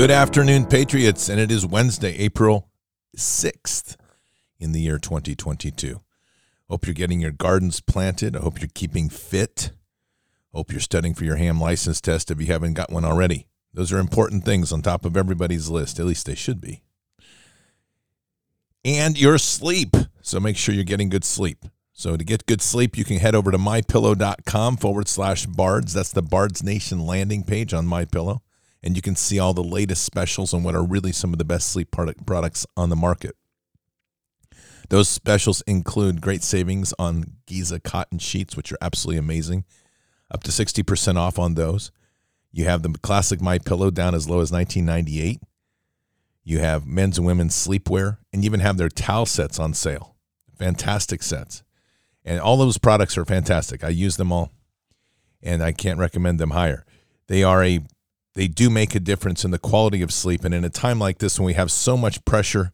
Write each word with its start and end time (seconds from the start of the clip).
Good 0.00 0.10
afternoon, 0.10 0.64
Patriots, 0.64 1.28
and 1.28 1.38
it 1.38 1.52
is 1.52 1.66
Wednesday, 1.66 2.16
April 2.16 2.70
6th 3.18 3.98
in 4.58 4.72
the 4.72 4.80
year 4.80 4.98
2022. 4.98 6.00
Hope 6.70 6.86
you're 6.86 6.94
getting 6.94 7.20
your 7.20 7.32
gardens 7.32 7.82
planted. 7.82 8.34
I 8.34 8.40
hope 8.40 8.62
you're 8.62 8.70
keeping 8.72 9.10
fit. 9.10 9.72
Hope 10.54 10.72
you're 10.72 10.80
studying 10.80 11.12
for 11.12 11.24
your 11.24 11.36
ham 11.36 11.60
license 11.60 12.00
test 12.00 12.30
if 12.30 12.40
you 12.40 12.46
haven't 12.46 12.72
got 12.72 12.90
one 12.90 13.04
already. 13.04 13.46
Those 13.74 13.92
are 13.92 13.98
important 13.98 14.42
things 14.42 14.72
on 14.72 14.80
top 14.80 15.04
of 15.04 15.18
everybody's 15.18 15.68
list. 15.68 16.00
At 16.00 16.06
least 16.06 16.24
they 16.24 16.34
should 16.34 16.62
be. 16.62 16.82
And 18.82 19.20
your 19.20 19.36
sleep. 19.36 19.94
So 20.22 20.40
make 20.40 20.56
sure 20.56 20.74
you're 20.74 20.84
getting 20.84 21.10
good 21.10 21.26
sleep. 21.26 21.66
So 21.92 22.16
to 22.16 22.24
get 22.24 22.46
good 22.46 22.62
sleep, 22.62 22.96
you 22.96 23.04
can 23.04 23.18
head 23.18 23.34
over 23.34 23.50
to 23.50 23.58
mypillow.com 23.58 24.78
forward 24.78 25.08
slash 25.08 25.44
bards. 25.44 25.92
That's 25.92 26.12
the 26.12 26.22
Bards 26.22 26.62
Nation 26.62 27.04
landing 27.04 27.44
page 27.44 27.74
on 27.74 27.86
MyPillow. 27.86 28.40
And 28.82 28.96
you 28.96 29.02
can 29.02 29.16
see 29.16 29.38
all 29.38 29.52
the 29.52 29.62
latest 29.62 30.04
specials 30.04 30.54
on 30.54 30.62
what 30.62 30.74
are 30.74 30.84
really 30.84 31.12
some 31.12 31.32
of 31.32 31.38
the 31.38 31.44
best 31.44 31.70
sleep 31.70 31.90
product 31.90 32.24
products 32.24 32.66
on 32.76 32.88
the 32.88 32.96
market. 32.96 33.36
Those 34.88 35.08
specials 35.08 35.62
include 35.62 36.20
great 36.20 36.42
savings 36.42 36.92
on 36.98 37.36
Giza 37.46 37.78
cotton 37.78 38.18
sheets, 38.18 38.56
which 38.56 38.72
are 38.72 38.78
absolutely 38.80 39.18
amazing, 39.18 39.64
up 40.30 40.42
to 40.44 40.50
60% 40.50 41.16
off 41.16 41.38
on 41.38 41.54
those. 41.54 41.92
You 42.50 42.64
have 42.64 42.82
the 42.82 42.90
classic 42.98 43.40
My 43.40 43.58
Pillow 43.58 43.90
down 43.90 44.14
as 44.14 44.28
low 44.28 44.40
as 44.40 44.50
1998. 44.50 45.40
You 46.42 46.58
have 46.58 46.86
men's 46.86 47.18
and 47.18 47.26
women's 47.26 47.54
sleepwear, 47.54 48.18
and 48.32 48.42
you 48.42 48.48
even 48.48 48.60
have 48.60 48.78
their 48.78 48.88
towel 48.88 49.26
sets 49.26 49.60
on 49.60 49.74
sale. 49.74 50.16
Fantastic 50.58 51.22
sets. 51.22 51.62
And 52.24 52.40
all 52.40 52.56
those 52.56 52.78
products 52.78 53.16
are 53.16 53.24
fantastic. 53.24 53.84
I 53.84 53.90
use 53.90 54.16
them 54.16 54.32
all, 54.32 54.50
and 55.40 55.62
I 55.62 55.70
can't 55.70 56.00
recommend 56.00 56.40
them 56.40 56.50
higher. 56.50 56.84
They 57.28 57.44
are 57.44 57.62
a 57.62 57.80
they 58.34 58.46
do 58.46 58.70
make 58.70 58.94
a 58.94 59.00
difference 59.00 59.44
in 59.44 59.50
the 59.50 59.58
quality 59.58 60.02
of 60.02 60.12
sleep. 60.12 60.44
And 60.44 60.54
in 60.54 60.64
a 60.64 60.70
time 60.70 60.98
like 60.98 61.18
this, 61.18 61.38
when 61.38 61.46
we 61.46 61.54
have 61.54 61.70
so 61.70 61.96
much 61.96 62.24
pressure 62.24 62.70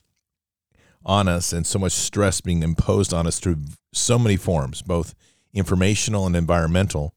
on 1.04 1.28
us 1.28 1.52
and 1.52 1.66
so 1.66 1.78
much 1.78 1.92
stress 1.92 2.40
being 2.40 2.62
imposed 2.62 3.14
on 3.14 3.26
us 3.26 3.38
through 3.38 3.56
so 3.92 4.18
many 4.18 4.36
forms, 4.36 4.82
both 4.82 5.14
informational 5.54 6.26
and 6.26 6.36
environmental, 6.36 7.14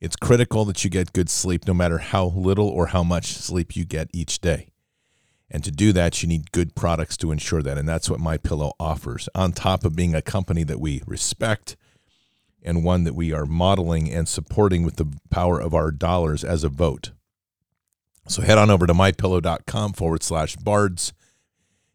it's 0.00 0.16
critical 0.16 0.64
that 0.64 0.82
you 0.84 0.90
get 0.90 1.12
good 1.12 1.30
sleep 1.30 1.66
no 1.66 1.74
matter 1.74 1.98
how 1.98 2.26
little 2.26 2.68
or 2.68 2.88
how 2.88 3.02
much 3.02 3.32
sleep 3.32 3.76
you 3.76 3.84
get 3.84 4.10
each 4.12 4.40
day. 4.40 4.68
And 5.50 5.62
to 5.62 5.70
do 5.70 5.92
that, 5.92 6.22
you 6.22 6.28
need 6.28 6.50
good 6.50 6.74
products 6.74 7.16
to 7.18 7.30
ensure 7.30 7.62
that. 7.62 7.78
And 7.78 7.88
that's 7.88 8.10
what 8.10 8.18
My 8.18 8.36
Pillow 8.36 8.72
offers. 8.80 9.28
On 9.34 9.52
top 9.52 9.84
of 9.84 9.94
being 9.94 10.14
a 10.14 10.22
company 10.22 10.64
that 10.64 10.80
we 10.80 11.02
respect 11.06 11.76
and 12.62 12.82
one 12.82 13.04
that 13.04 13.14
we 13.14 13.32
are 13.32 13.46
modeling 13.46 14.12
and 14.12 14.26
supporting 14.26 14.82
with 14.82 14.96
the 14.96 15.06
power 15.30 15.60
of 15.60 15.72
our 15.72 15.92
dollars 15.92 16.42
as 16.42 16.64
a 16.64 16.68
vote. 16.68 17.12
So 18.28 18.42
head 18.42 18.58
on 18.58 18.70
over 18.70 18.86
to 18.86 18.92
mypillow.com 18.92 19.92
forward 19.92 20.22
slash 20.22 20.56
bards. 20.56 21.12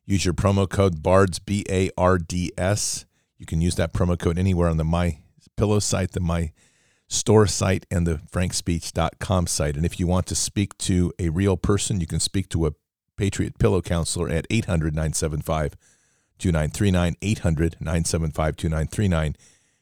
Use 0.06 0.26
your 0.26 0.34
promo 0.34 0.68
code 0.68 1.04
BARDS, 1.04 1.40
B 1.40 1.66
A 1.70 1.90
R 1.98 2.18
D 2.18 2.52
S. 2.58 3.06
You 3.38 3.46
can 3.46 3.62
use 3.62 3.76
that 3.76 3.94
promo 3.94 4.18
code 4.18 4.38
anywhere 4.38 4.70
on 4.70 4.78
the 4.78 4.84
My 4.84 5.20
Pillow 5.58 5.80
site, 5.80 6.12
the 6.12 6.20
My 6.20 6.52
Store 7.08 7.46
site, 7.48 7.86
and 7.92 8.08
the 8.08 8.16
frankspeech.com 8.32 9.48
site. 9.48 9.76
And 9.76 9.86
if 9.86 10.00
you 10.00 10.08
want 10.08 10.26
to 10.28 10.36
speak 10.36 10.78
to 10.80 11.14
a 11.20 11.30
real 11.30 11.58
person, 11.58 12.00
you 12.00 12.08
can 12.08 12.20
speak 12.20 12.50
to 12.50 12.66
a 12.66 12.72
Patriot 13.18 13.60
Pillow 13.60 13.82
Counselor 13.82 14.30
at 14.30 14.48
800 14.50 14.96
975 14.96 15.76
2939. 16.40 17.16
800 17.22 17.76
975 17.80 18.56
2939. 18.56 19.36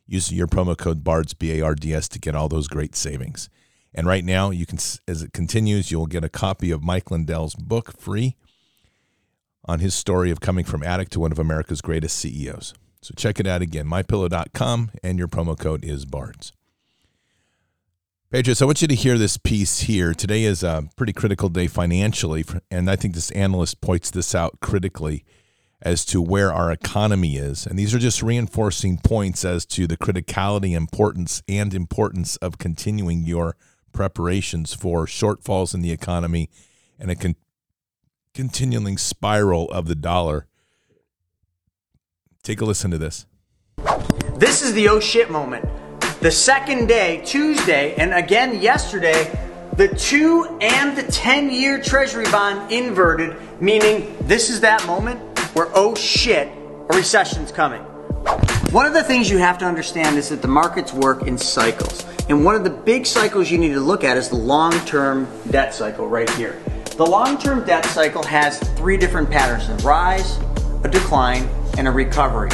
Use 0.07 0.33
your 0.33 0.47
promo 0.47 0.75
code 0.75 1.03
BARDS, 1.03 1.33
B 1.35 1.59
A 1.59 1.61
R 1.61 1.75
D 1.75 1.93
S, 1.93 2.07
to 2.09 2.19
get 2.19 2.35
all 2.35 2.49
those 2.49 2.67
great 2.67 2.95
savings. 2.95 3.49
And 3.93 4.07
right 4.07 4.23
now, 4.23 4.51
you 4.51 4.65
can, 4.65 4.77
as 5.07 5.23
it 5.23 5.33
continues, 5.33 5.91
you'll 5.91 6.07
get 6.07 6.23
a 6.23 6.29
copy 6.29 6.71
of 6.71 6.83
Mike 6.83 7.09
Lindell's 7.09 7.55
book 7.55 7.99
free 7.99 8.35
on 9.65 9.79
his 9.79 9.95
story 9.95 10.31
of 10.31 10.39
coming 10.39 10.65
from 10.65 10.83
addict 10.83 11.11
to 11.13 11.19
one 11.19 11.31
of 11.31 11.39
America's 11.39 11.81
greatest 11.81 12.17
CEOs. 12.17 12.73
So 13.01 13.13
check 13.15 13.39
it 13.39 13.47
out 13.47 13.61
again, 13.61 13.85
mypillow.com, 13.85 14.91
and 15.03 15.17
your 15.17 15.27
promo 15.27 15.57
code 15.57 15.83
is 15.83 16.05
BARDS. 16.05 16.51
Patriots, 18.29 18.61
I 18.61 18.65
want 18.65 18.81
you 18.81 18.87
to 18.87 18.95
hear 18.95 19.17
this 19.17 19.37
piece 19.37 19.81
here. 19.81 20.13
Today 20.13 20.43
is 20.43 20.61
a 20.61 20.87
pretty 20.95 21.13
critical 21.13 21.49
day 21.49 21.65
financially, 21.65 22.45
and 22.69 22.87
I 22.89 22.95
think 22.95 23.15
this 23.15 23.31
analyst 23.31 23.81
points 23.81 24.11
this 24.11 24.35
out 24.35 24.59
critically 24.59 25.25
as 25.81 26.05
to 26.05 26.21
where 26.21 26.53
our 26.53 26.71
economy 26.71 27.37
is. 27.37 27.65
And 27.65 27.79
these 27.79 27.95
are 27.95 27.99
just 27.99 28.21
reinforcing 28.21 28.97
points 28.97 29.43
as 29.43 29.65
to 29.67 29.87
the 29.87 29.97
criticality, 29.97 30.75
importance, 30.75 31.41
and 31.47 31.73
importance 31.73 32.35
of 32.35 32.57
continuing 32.57 33.23
your 33.23 33.55
preparations 33.91 34.73
for 34.73 35.05
shortfalls 35.05 35.73
in 35.73 35.81
the 35.81 35.91
economy 35.91 36.49
and 36.99 37.11
a 37.11 37.15
con- 37.15 37.35
continuing 38.33 38.97
spiral 38.97 39.69
of 39.71 39.87
the 39.87 39.95
dollar. 39.95 40.47
Take 42.43 42.61
a 42.61 42.65
listen 42.65 42.91
to 42.91 42.97
this. 42.97 43.25
This 44.35 44.61
is 44.61 44.73
the 44.73 44.89
oh 44.89 44.99
shit 44.99 45.29
moment. 45.29 45.65
The 46.21 46.31
second 46.31 46.87
day, 46.87 47.21
Tuesday, 47.25 47.95
and 47.95 48.13
again 48.13 48.61
yesterday, 48.61 49.31
the 49.75 49.87
two 49.87 50.57
and 50.59 50.97
the 50.97 51.03
10 51.03 51.51
year 51.51 51.81
treasury 51.81 52.25
bond 52.25 52.71
inverted, 52.71 53.37
meaning 53.61 54.15
this 54.21 54.49
is 54.49 54.61
that 54.61 54.85
moment 54.85 55.19
where 55.55 55.69
oh 55.73 55.95
shit, 55.95 56.47
a 56.89 56.95
recession's 56.95 57.51
coming. 57.51 57.85
One 58.71 58.85
of 58.85 58.93
the 58.93 59.01
things 59.01 59.31
you 59.31 59.39
have 59.39 59.57
to 59.59 59.65
understand 59.65 60.15
is 60.15 60.29
that 60.29 60.43
the 60.43 60.47
markets 60.47 60.93
work 60.93 61.23
in 61.23 61.39
cycles. 61.39 62.05
And 62.29 62.45
one 62.45 62.53
of 62.53 62.63
the 62.63 62.69
big 62.69 63.07
cycles 63.07 63.49
you 63.49 63.57
need 63.57 63.73
to 63.73 63.79
look 63.79 64.03
at 64.03 64.15
is 64.15 64.29
the 64.29 64.35
long 64.35 64.73
term 64.85 65.27
debt 65.49 65.73
cycle 65.73 66.07
right 66.07 66.29
here. 66.31 66.61
The 66.95 67.03
long 67.03 67.39
term 67.39 67.65
debt 67.65 67.83
cycle 67.85 68.21
has 68.21 68.59
three 68.77 68.95
different 68.95 69.31
patterns 69.31 69.67
a 69.69 69.87
rise, 69.87 70.37
a 70.83 70.87
decline, 70.87 71.49
and 71.79 71.87
a 71.87 71.91
recovery. 71.91 72.51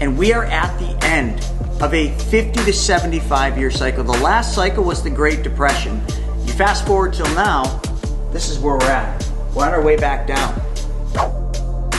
And 0.00 0.18
we 0.18 0.34
are 0.34 0.44
at 0.44 0.78
the 0.78 1.02
end 1.06 1.40
of 1.82 1.94
a 1.94 2.10
50 2.30 2.62
to 2.62 2.72
75 2.72 3.56
year 3.56 3.70
cycle. 3.70 4.04
The 4.04 4.20
last 4.20 4.54
cycle 4.54 4.84
was 4.84 5.02
the 5.02 5.08
Great 5.08 5.42
Depression. 5.42 5.98
You 6.40 6.52
fast 6.52 6.86
forward 6.86 7.14
till 7.14 7.34
now, 7.34 7.80
this 8.32 8.50
is 8.50 8.58
where 8.58 8.76
we're 8.76 8.90
at. 8.90 9.26
We're 9.54 9.64
on 9.64 9.72
our 9.72 9.82
way 9.82 9.96
back 9.96 10.26
down. 10.26 10.60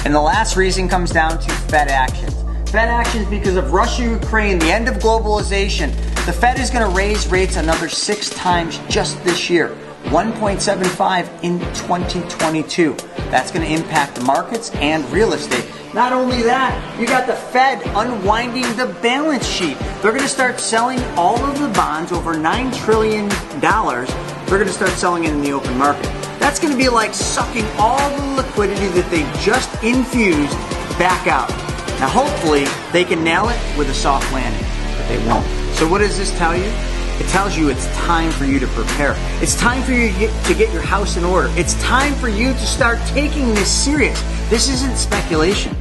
And 0.06 0.14
the 0.14 0.22
last 0.22 0.56
reason 0.56 0.88
comes 0.88 1.10
down 1.10 1.40
to 1.40 1.52
Fed 1.68 1.88
actions. 1.88 2.35
Fed 2.68 2.90
actions 2.90 3.28
because 3.28 3.56
of 3.56 3.72
Russia, 3.72 4.04
Ukraine, 4.04 4.60
the 4.60 4.72
end 4.72 4.88
of 4.88 4.96
globalization. 4.96 5.92
The 6.26 6.34
Fed 6.34 6.60
is 6.60 6.70
going 6.70 6.88
to 6.88 6.96
raise 6.96 7.28
rates 7.28 7.56
another 7.56 7.88
six 7.88 8.30
times 8.32 8.80
just 8.90 9.24
this 9.24 9.50
year. 9.50 9.76
1.75 10.06 11.44
in 11.44 11.60
2022. 11.60 12.94
That's 13.32 13.52
going 13.52 13.66
to 13.66 13.74
impact 13.74 14.16
the 14.16 14.22
markets 14.22 14.72
and 14.76 15.10
real 15.12 15.34
estate. 15.34 15.66
Not 15.94 16.14
only 16.14 16.44
that, 16.44 17.00
you 17.00 17.08
got 17.08 17.26
the 17.26 17.34
Fed 17.34 17.82
unwinding 17.96 18.64
the 18.76 18.88
balance 19.02 19.48
sheet. 19.48 19.78
They're 20.02 20.12
going 20.12 20.20
to 20.22 20.28
start 20.28 20.60
selling 20.60 21.00
all 21.16 21.38
of 21.44 21.60
the 21.60 21.70
bonds 21.70 22.12
over 22.12 22.34
$9 22.34 22.86
trillion. 22.86 23.30
They're 23.60 24.60
going 24.60 24.68
to 24.68 24.74
start 24.74 24.92
selling 24.92 25.24
it 25.24 25.32
in 25.32 25.42
the 25.42 25.52
open 25.52 25.78
market. 25.78 26.12
That's 26.40 26.60
going 26.60 26.74
to 26.74 26.78
be 26.78 26.90
like 26.90 27.14
sucking 27.14 27.66
all 27.78 27.98
the 28.18 28.44
liquidity 28.44 28.88
that 28.90 29.10
they 29.10 29.24
just 29.42 29.84
infused 29.84 30.52
back 31.00 31.28
out. 31.28 31.65
Now, 32.00 32.10
hopefully, 32.10 32.66
they 32.92 33.06
can 33.06 33.24
nail 33.24 33.50
it 33.50 33.78
with 33.78 33.90
a 33.90 33.94
soft 33.94 34.32
landing, 34.34 34.68
but 34.98 35.08
they 35.08 35.18
won't. 35.28 35.46
So, 35.76 35.88
what 35.88 36.00
does 36.00 36.18
this 36.18 36.36
tell 36.38 36.56
you? 36.56 36.72
It 37.18 37.28
tells 37.30 37.58
you 37.58 37.70
it's 37.70 37.88
time 37.96 38.30
for 38.32 38.44
you 38.44 38.60
to 38.60 38.68
prepare. 38.68 39.16
It's 39.42 39.56
time 39.56 39.82
for 39.84 39.94
you 39.94 40.12
to 40.12 40.54
get, 40.54 40.74
your 40.74 40.82
house 40.82 41.16
in 41.16 41.24
order. 41.24 41.48
It's 41.52 41.74
time 41.82 42.14
for 42.16 42.28
you 42.28 42.52
to 42.52 42.66
start 42.66 43.00
taking 43.08 43.54
this 43.54 43.72
serious. 43.72 44.22
This 44.50 44.68
isn't 44.68 44.98
speculation. 44.98 45.74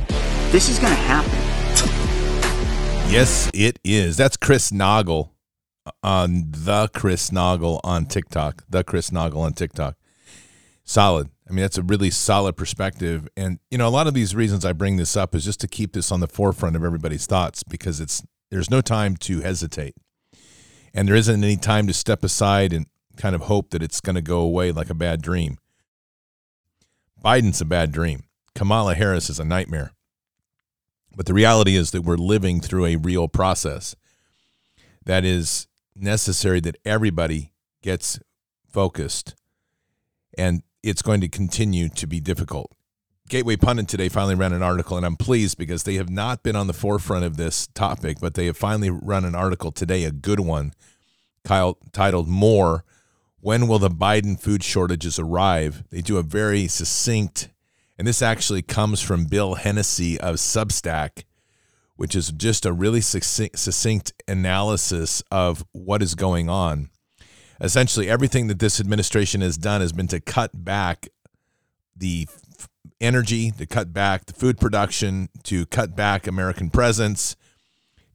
This 0.52 0.68
is 0.68 0.78
going 0.78 0.92
to 0.92 1.00
happen. 1.00 1.32
Yes, 3.10 3.50
it 3.52 3.80
is. 3.82 4.16
That's 4.16 4.36
Chris 4.36 4.70
Naugle 4.70 5.30
on 6.04 6.52
the 6.52 6.88
Chris 6.94 7.30
Naugle 7.30 7.80
on 7.82 8.06
TikTok. 8.06 8.62
The 8.68 8.84
Chris 8.84 9.10
Naugle 9.10 9.38
on 9.38 9.54
TikTok. 9.54 9.96
Solid. 10.84 11.30
I 11.48 11.52
mean, 11.52 11.62
that's 11.62 11.78
a 11.78 11.82
really 11.82 12.10
solid 12.10 12.56
perspective. 12.56 13.28
And, 13.36 13.58
you 13.70 13.76
know, 13.76 13.86
a 13.86 13.90
lot 13.90 14.06
of 14.06 14.14
these 14.14 14.34
reasons 14.34 14.64
I 14.64 14.72
bring 14.72 14.96
this 14.96 15.16
up 15.16 15.34
is 15.34 15.44
just 15.44 15.60
to 15.60 15.68
keep 15.68 15.92
this 15.92 16.10
on 16.10 16.20
the 16.20 16.26
forefront 16.26 16.74
of 16.74 16.84
everybody's 16.84 17.26
thoughts 17.26 17.62
because 17.62 18.00
it's 18.00 18.22
there's 18.50 18.70
no 18.70 18.80
time 18.80 19.16
to 19.16 19.40
hesitate. 19.40 19.94
And 20.94 21.08
there 21.08 21.16
isn't 21.16 21.42
any 21.42 21.56
time 21.56 21.86
to 21.86 21.92
step 21.92 22.24
aside 22.24 22.72
and 22.72 22.86
kind 23.16 23.34
of 23.34 23.42
hope 23.42 23.70
that 23.70 23.82
it's 23.82 24.00
going 24.00 24.14
to 24.16 24.22
go 24.22 24.40
away 24.40 24.72
like 24.72 24.90
a 24.90 24.94
bad 24.94 25.22
dream. 25.22 25.58
Biden's 27.22 27.60
a 27.60 27.64
bad 27.64 27.92
dream. 27.92 28.24
Kamala 28.54 28.94
Harris 28.94 29.28
is 29.28 29.40
a 29.40 29.44
nightmare. 29.44 29.92
But 31.16 31.26
the 31.26 31.34
reality 31.34 31.76
is 31.76 31.90
that 31.90 32.02
we're 32.02 32.16
living 32.16 32.60
through 32.60 32.86
a 32.86 32.96
real 32.96 33.28
process 33.28 33.94
that 35.04 35.24
is 35.24 35.66
necessary 35.94 36.60
that 36.60 36.76
everybody 36.84 37.52
gets 37.82 38.18
focused 38.68 39.34
and 40.36 40.62
it's 40.84 41.02
going 41.02 41.20
to 41.20 41.28
continue 41.28 41.88
to 41.88 42.06
be 42.06 42.20
difficult. 42.20 42.70
Gateway 43.28 43.56
Pundit 43.56 43.88
today 43.88 44.08
finally 44.08 44.34
ran 44.34 44.52
an 44.52 44.62
article, 44.62 44.96
and 44.96 45.06
I'm 45.06 45.16
pleased 45.16 45.56
because 45.56 45.84
they 45.84 45.94
have 45.94 46.10
not 46.10 46.42
been 46.42 46.56
on 46.56 46.66
the 46.66 46.74
forefront 46.74 47.24
of 47.24 47.36
this 47.36 47.66
topic, 47.68 48.18
but 48.20 48.34
they 48.34 48.46
have 48.46 48.56
finally 48.56 48.90
run 48.90 49.24
an 49.24 49.34
article 49.34 49.72
today, 49.72 50.04
a 50.04 50.10
good 50.10 50.40
one, 50.40 50.74
Kyle, 51.42 51.78
titled 51.92 52.28
More 52.28 52.84
when 53.44 53.68
will 53.68 53.78
the 53.78 53.90
Biden 53.90 54.40
food 54.40 54.64
shortages 54.64 55.18
arrive? 55.18 55.84
They 55.90 56.00
do 56.00 56.16
a 56.16 56.22
very 56.22 56.66
succinct, 56.66 57.50
and 57.98 58.08
this 58.08 58.22
actually 58.22 58.62
comes 58.62 59.02
from 59.02 59.26
Bill 59.26 59.56
Hennessy 59.56 60.18
of 60.18 60.36
Substack, 60.36 61.24
which 61.96 62.16
is 62.16 62.30
just 62.30 62.64
a 62.64 62.72
really 62.72 63.02
succinct, 63.02 63.58
succinct 63.58 64.14
analysis 64.26 65.22
of 65.30 65.62
what 65.72 66.00
is 66.00 66.14
going 66.14 66.48
on. 66.48 66.88
Essentially, 67.60 68.08
everything 68.08 68.48
that 68.48 68.58
this 68.58 68.80
administration 68.80 69.40
has 69.40 69.56
done 69.56 69.80
has 69.80 69.92
been 69.92 70.08
to 70.08 70.20
cut 70.20 70.50
back 70.64 71.08
the 71.96 72.26
energy, 73.00 73.50
to 73.52 73.66
cut 73.66 73.92
back 73.92 74.26
the 74.26 74.32
food 74.32 74.58
production, 74.58 75.28
to 75.44 75.66
cut 75.66 75.94
back 75.94 76.26
American 76.26 76.70
presence, 76.70 77.36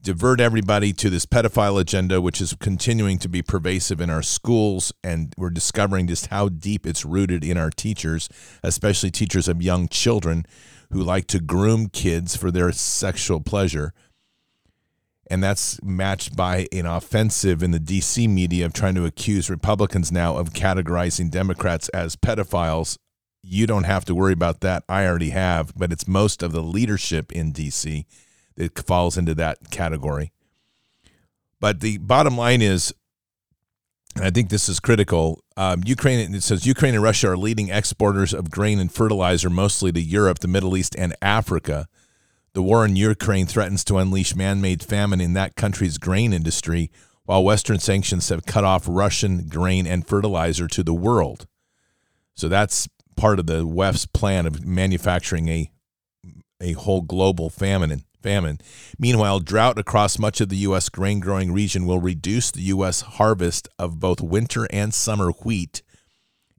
divert 0.01 0.39
everybody 0.39 0.93
to 0.93 1.09
this 1.09 1.25
pedophile 1.25 1.79
agenda, 1.79 2.21
which 2.21 2.41
is 2.41 2.55
continuing 2.59 3.17
to 3.19 3.29
be 3.29 3.41
pervasive 3.41 3.99
in 3.99 4.09
our 4.09 4.21
schools. 4.21 4.93
And 5.03 5.33
we're 5.37 5.49
discovering 5.49 6.07
just 6.07 6.27
how 6.27 6.49
deep 6.49 6.85
it's 6.85 7.05
rooted 7.05 7.43
in 7.43 7.57
our 7.57 7.69
teachers, 7.69 8.29
especially 8.63 9.11
teachers 9.11 9.47
of 9.47 9.61
young 9.61 9.87
children 9.87 10.45
who 10.91 11.03
like 11.03 11.27
to 11.27 11.39
groom 11.39 11.87
kids 11.87 12.35
for 12.35 12.49
their 12.49 12.71
sexual 12.71 13.41
pleasure. 13.41 13.93
And 15.29 15.43
that's 15.43 15.81
matched 15.83 16.35
by 16.35 16.67
an 16.71 16.87
offensive 16.87 17.61
in 17.61 17.71
the 17.71 17.79
DC 17.79 18.27
media 18.27 18.65
of 18.65 18.73
trying 18.73 18.95
to 18.95 19.05
accuse 19.05 19.49
Republicans 19.49 20.11
now 20.11 20.37
of 20.37 20.53
categorizing 20.53 21.29
Democrats 21.29 21.87
as 21.89 22.15
pedophiles. 22.15 22.97
You 23.43 23.67
don't 23.67 23.83
have 23.83 24.05
to 24.05 24.15
worry 24.15 24.33
about 24.33 24.61
that. 24.61 24.83
I 24.89 25.05
already 25.05 25.29
have, 25.29 25.71
but 25.75 25.91
it's 25.91 26.07
most 26.07 26.41
of 26.41 26.51
the 26.51 26.63
leadership 26.63 27.31
in 27.31 27.53
DC 27.53 28.05
that 28.55 28.77
falls 28.79 29.17
into 29.17 29.35
that 29.35 29.69
category. 29.69 30.31
But 31.59 31.81
the 31.81 31.97
bottom 31.99 32.37
line 32.37 32.61
is, 32.61 32.93
and 34.15 34.25
I 34.25 34.31
think 34.31 34.49
this 34.49 34.67
is 34.67 34.79
critical. 34.79 35.43
Um, 35.55 35.83
Ukraine, 35.85 36.33
it 36.33 36.43
says 36.43 36.65
Ukraine 36.65 36.93
and 36.95 37.03
Russia 37.03 37.29
are 37.29 37.37
leading 37.37 37.69
exporters 37.69 38.33
of 38.33 38.49
grain 38.49 38.79
and 38.79 38.91
fertilizer, 38.91 39.49
mostly 39.49 39.91
to 39.91 40.01
Europe, 40.01 40.39
the 40.39 40.47
Middle 40.47 40.75
East, 40.75 40.95
and 40.97 41.15
Africa. 41.21 41.87
The 42.59 42.63
war 42.63 42.85
in 42.85 42.97
Ukraine 42.97 43.45
threatens 43.45 43.85
to 43.85 43.99
unleash 43.99 44.35
man 44.35 44.59
made 44.59 44.83
famine 44.83 45.21
in 45.21 45.31
that 45.31 45.55
country's 45.55 45.97
grain 45.97 46.33
industry, 46.33 46.91
while 47.23 47.41
Western 47.41 47.79
sanctions 47.79 48.27
have 48.27 48.45
cut 48.45 48.65
off 48.65 48.83
Russian 48.85 49.47
grain 49.47 49.87
and 49.87 50.05
fertilizer 50.05 50.67
to 50.67 50.83
the 50.83 50.93
world. 50.93 51.47
So 52.35 52.49
that's 52.49 52.89
part 53.15 53.39
of 53.39 53.45
the 53.45 53.65
West's 53.65 54.05
plan 54.07 54.45
of 54.45 54.65
manufacturing 54.65 55.47
a, 55.47 55.71
a 56.59 56.73
whole 56.73 57.01
global 57.01 57.49
famine. 57.49 58.03
Famine. 58.21 58.59
Meanwhile, 58.99 59.39
drought 59.39 59.79
across 59.79 60.19
much 60.19 60.41
of 60.41 60.49
the 60.49 60.57
U.S. 60.57 60.89
grain 60.89 61.21
growing 61.21 61.53
region 61.53 61.85
will 61.85 62.01
reduce 62.01 62.51
the 62.51 62.63
U.S. 62.63 62.99
harvest 62.99 63.69
of 63.79 64.01
both 64.01 64.19
winter 64.19 64.67
and 64.69 64.93
summer 64.93 65.31
wheat. 65.45 65.81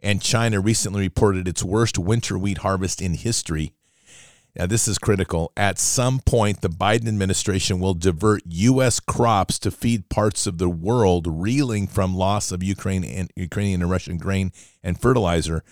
And 0.03 0.23
China 0.23 0.61
recently 0.63 1.03
reported 1.03 1.47
its 1.47 1.63
worst 1.63 1.99
winter 1.99 2.39
wheat 2.39 2.59
harvest 2.59 3.03
in 3.03 3.13
history. 3.13 3.75
Now, 4.57 4.67
this 4.67 4.89
is 4.89 4.99
critical. 4.99 5.53
At 5.57 5.79
some 5.79 6.19
point, 6.21 6.61
the 6.61 6.69
Biden 6.69 7.07
administration 7.07 7.79
will 7.79 7.95
divert 7.95 8.43
U.S. 8.47 8.99
crops 8.99 9.59
to 9.61 9.71
feed 9.71 10.09
parts 10.09 10.47
of 10.47 10.59
the 10.59 10.69
world 10.69 11.27
reeling 11.29 11.87
from 11.87 12.17
loss 12.17 12.51
of 12.51 12.63
Ukraine 12.63 13.05
and 13.05 13.31
Ukrainian 13.37 13.83
and 13.83 13.91
Russian 13.91 14.19
grain 14.19 14.53
and 14.83 15.01
fertilizer. 15.01 15.63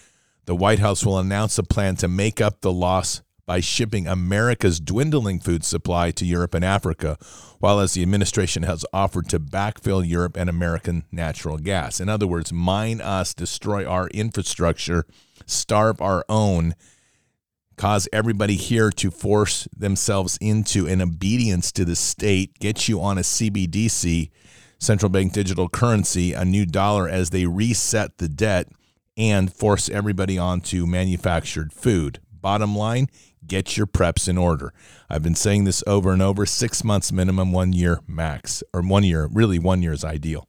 The 0.46 0.54
White 0.54 0.78
House 0.78 1.04
will 1.04 1.18
announce 1.18 1.58
a 1.58 1.62
plan 1.62 1.96
to 1.96 2.08
make 2.08 2.40
up 2.40 2.60
the 2.60 2.72
loss 2.72 3.22
by 3.48 3.60
shipping 3.60 4.06
America's 4.06 4.78
dwindling 4.78 5.40
food 5.40 5.64
supply 5.64 6.10
to 6.10 6.24
Europe 6.26 6.54
and 6.54 6.64
Africa, 6.64 7.16
while 7.58 7.80
as 7.80 7.94
the 7.94 8.02
administration 8.02 8.62
has 8.62 8.84
offered 8.92 9.28
to 9.30 9.40
backfill 9.40 10.06
Europe 10.06 10.36
and 10.36 10.50
American 10.50 11.04
natural 11.10 11.56
gas. 11.56 11.98
In 11.98 12.10
other 12.10 12.26
words, 12.26 12.52
mine 12.52 13.00
us, 13.00 13.32
destroy 13.32 13.86
our 13.86 14.08
infrastructure, 14.08 15.06
starve 15.46 16.00
our 16.00 16.26
own, 16.28 16.74
cause 17.78 18.08
everybody 18.12 18.56
here 18.56 18.90
to 18.90 19.10
force 19.10 19.68
themselves 19.74 20.36
into 20.40 20.86
an 20.86 21.00
obedience 21.00 21.72
to 21.72 21.84
the 21.84 21.96
state, 21.96 22.58
get 22.58 22.88
you 22.88 23.00
on 23.00 23.16
a 23.16 23.22
CBDC, 23.22 24.30
central 24.78 25.08
bank 25.08 25.32
digital 25.32 25.68
currency, 25.68 26.32
a 26.34 26.44
new 26.44 26.66
dollar 26.66 27.08
as 27.08 27.30
they 27.30 27.46
reset 27.46 28.18
the 28.18 28.28
debt 28.28 28.68
and 29.16 29.52
force 29.52 29.88
everybody 29.88 30.36
onto 30.36 30.86
manufactured 30.86 31.72
food. 31.72 32.20
Bottom 32.32 32.76
line, 32.76 33.06
get 33.46 33.76
your 33.76 33.86
preps 33.86 34.28
in 34.28 34.36
order. 34.36 34.72
I've 35.08 35.22
been 35.22 35.34
saying 35.34 35.64
this 35.64 35.82
over 35.86 36.12
and 36.12 36.22
over 36.22 36.46
six 36.46 36.84
months 36.84 37.12
minimum, 37.12 37.52
one 37.52 37.72
year 37.72 38.00
max, 38.06 38.62
or 38.74 38.82
one 38.82 39.04
year, 39.04 39.28
really 39.32 39.58
one 39.58 39.82
year 39.82 39.92
is 39.92 40.04
ideal. 40.04 40.48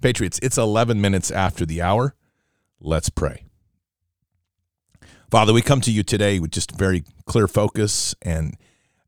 Patriots, 0.00 0.38
it's 0.42 0.58
11 0.58 1.00
minutes 1.00 1.30
after 1.30 1.64
the 1.64 1.80
hour. 1.80 2.14
Let's 2.80 3.08
pray. 3.08 3.43
Father, 5.34 5.52
we 5.52 5.62
come 5.62 5.80
to 5.80 5.90
you 5.90 6.04
today 6.04 6.38
with 6.38 6.52
just 6.52 6.70
very 6.78 7.02
clear 7.26 7.48
focus 7.48 8.14
and 8.22 8.56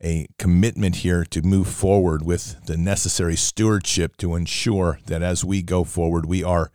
a 0.03 0.27
commitment 0.41 0.97
here 0.97 1.25
to 1.27 1.41
move 1.41 1.69
forward 1.69 2.25
with 2.27 2.67
the 2.67 2.77
necessary 2.77 3.37
stewardship 3.37 4.17
to 4.17 4.35
ensure 4.35 4.99
that 5.07 5.23
as 5.23 5.45
we 5.45 5.63
go 5.63 5.85
forward, 5.85 6.27
we 6.27 6.43
are 6.43 6.73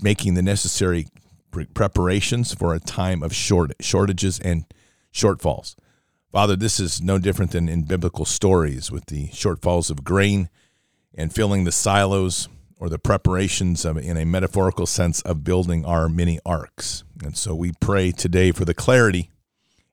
making 0.00 0.34
the 0.34 0.42
necessary 0.42 1.06
preparations 1.74 2.54
for 2.54 2.74
a 2.74 2.80
time 2.80 3.22
of 3.22 3.32
short 3.32 3.70
shortages 3.78 4.40
and 4.40 4.64
shortfalls. 5.14 5.76
Father, 6.32 6.56
this 6.56 6.80
is 6.80 7.00
no 7.00 7.20
different 7.20 7.52
than 7.52 7.68
in 7.68 7.84
biblical 7.84 8.24
stories 8.24 8.90
with 8.90 9.06
the 9.06 9.28
shortfalls 9.28 9.92
of 9.92 10.02
grain 10.02 10.48
and 11.14 11.32
filling 11.32 11.62
the 11.62 11.70
silos 11.70 12.48
or 12.78 12.88
the 12.88 12.98
preparations 12.98 13.84
of, 13.84 13.96
in 13.96 14.16
a 14.16 14.26
metaphorical 14.26 14.86
sense 14.86 15.22
of 15.22 15.44
building 15.44 15.84
our 15.84 16.08
mini 16.08 16.38
arks. 16.44 17.04
And 17.22 17.36
so 17.36 17.54
we 17.54 17.72
pray 17.80 18.12
today 18.12 18.52
for 18.52 18.64
the 18.64 18.74
clarity 18.74 19.30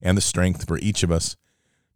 and 0.02 0.18
the 0.18 0.22
strength 0.22 0.68
for 0.68 0.78
each 0.80 1.04
of 1.04 1.12
us 1.12 1.38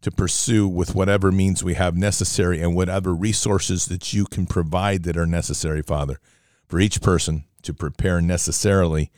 to 0.01 0.11
pursue 0.11 0.67
with 0.67 0.95
whatever 0.95 1.31
means 1.31 1.63
we 1.63 1.73
have 1.73 1.95
necessary 1.95 2.61
and 2.61 2.75
whatever 2.75 3.13
resources 3.13 3.87
that 3.87 4.13
you 4.13 4.25
can 4.25 4.45
provide 4.45 5.03
that 5.03 5.17
are 5.17 5.25
necessary, 5.25 5.81
Father, 5.81 6.19
for 6.67 6.79
each 6.79 7.01
person 7.01 7.43
to 7.63 7.73
prepare 7.73 8.21
necessarily 8.21 9.11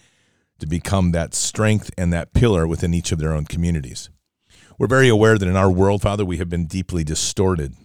to 0.57 0.65
become 0.65 1.11
that 1.11 1.33
strength 1.33 1.91
and 1.97 2.11
that 2.11 2.33
pillar 2.33 2.65
within 2.67 2.93
each 2.93 3.11
of 3.11 3.19
their 3.19 3.33
own 3.33 3.45
communities. 3.45 4.09
We're 4.77 4.87
very 4.87 5.09
aware 5.09 5.37
that 5.37 5.47
in 5.47 5.55
our 5.55 5.69
world, 5.69 6.01
Father, 6.01 6.25
we 6.25 6.37
have 6.37 6.49
been 6.49 6.65
deeply 6.65 7.03
distorted, 7.03 7.75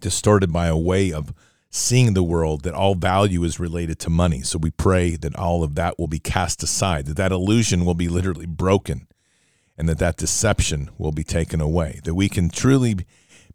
distorted 0.00 0.52
by 0.52 0.66
a 0.66 0.76
way 0.76 1.12
of 1.12 1.34
seeing 1.70 2.14
the 2.14 2.22
world 2.22 2.62
that 2.62 2.74
all 2.74 2.94
value 2.94 3.44
is 3.44 3.60
related 3.60 3.98
to 4.00 4.10
money. 4.10 4.42
So 4.42 4.58
we 4.58 4.70
pray 4.70 5.16
that 5.16 5.36
all 5.36 5.62
of 5.62 5.76
that 5.76 5.98
will 5.98 6.08
be 6.08 6.18
cast 6.18 6.62
aside, 6.62 7.06
that 7.06 7.16
that 7.16 7.32
illusion 7.32 7.84
will 7.84 7.94
be 7.94 8.08
literally 8.08 8.46
broken, 8.46 9.06
and 9.78 9.88
that 9.88 9.98
that 9.98 10.16
deception 10.16 10.90
will 10.98 11.12
be 11.12 11.24
taken 11.24 11.60
away, 11.60 12.00
that 12.04 12.14
we 12.14 12.28
can 12.28 12.50
truly 12.50 12.96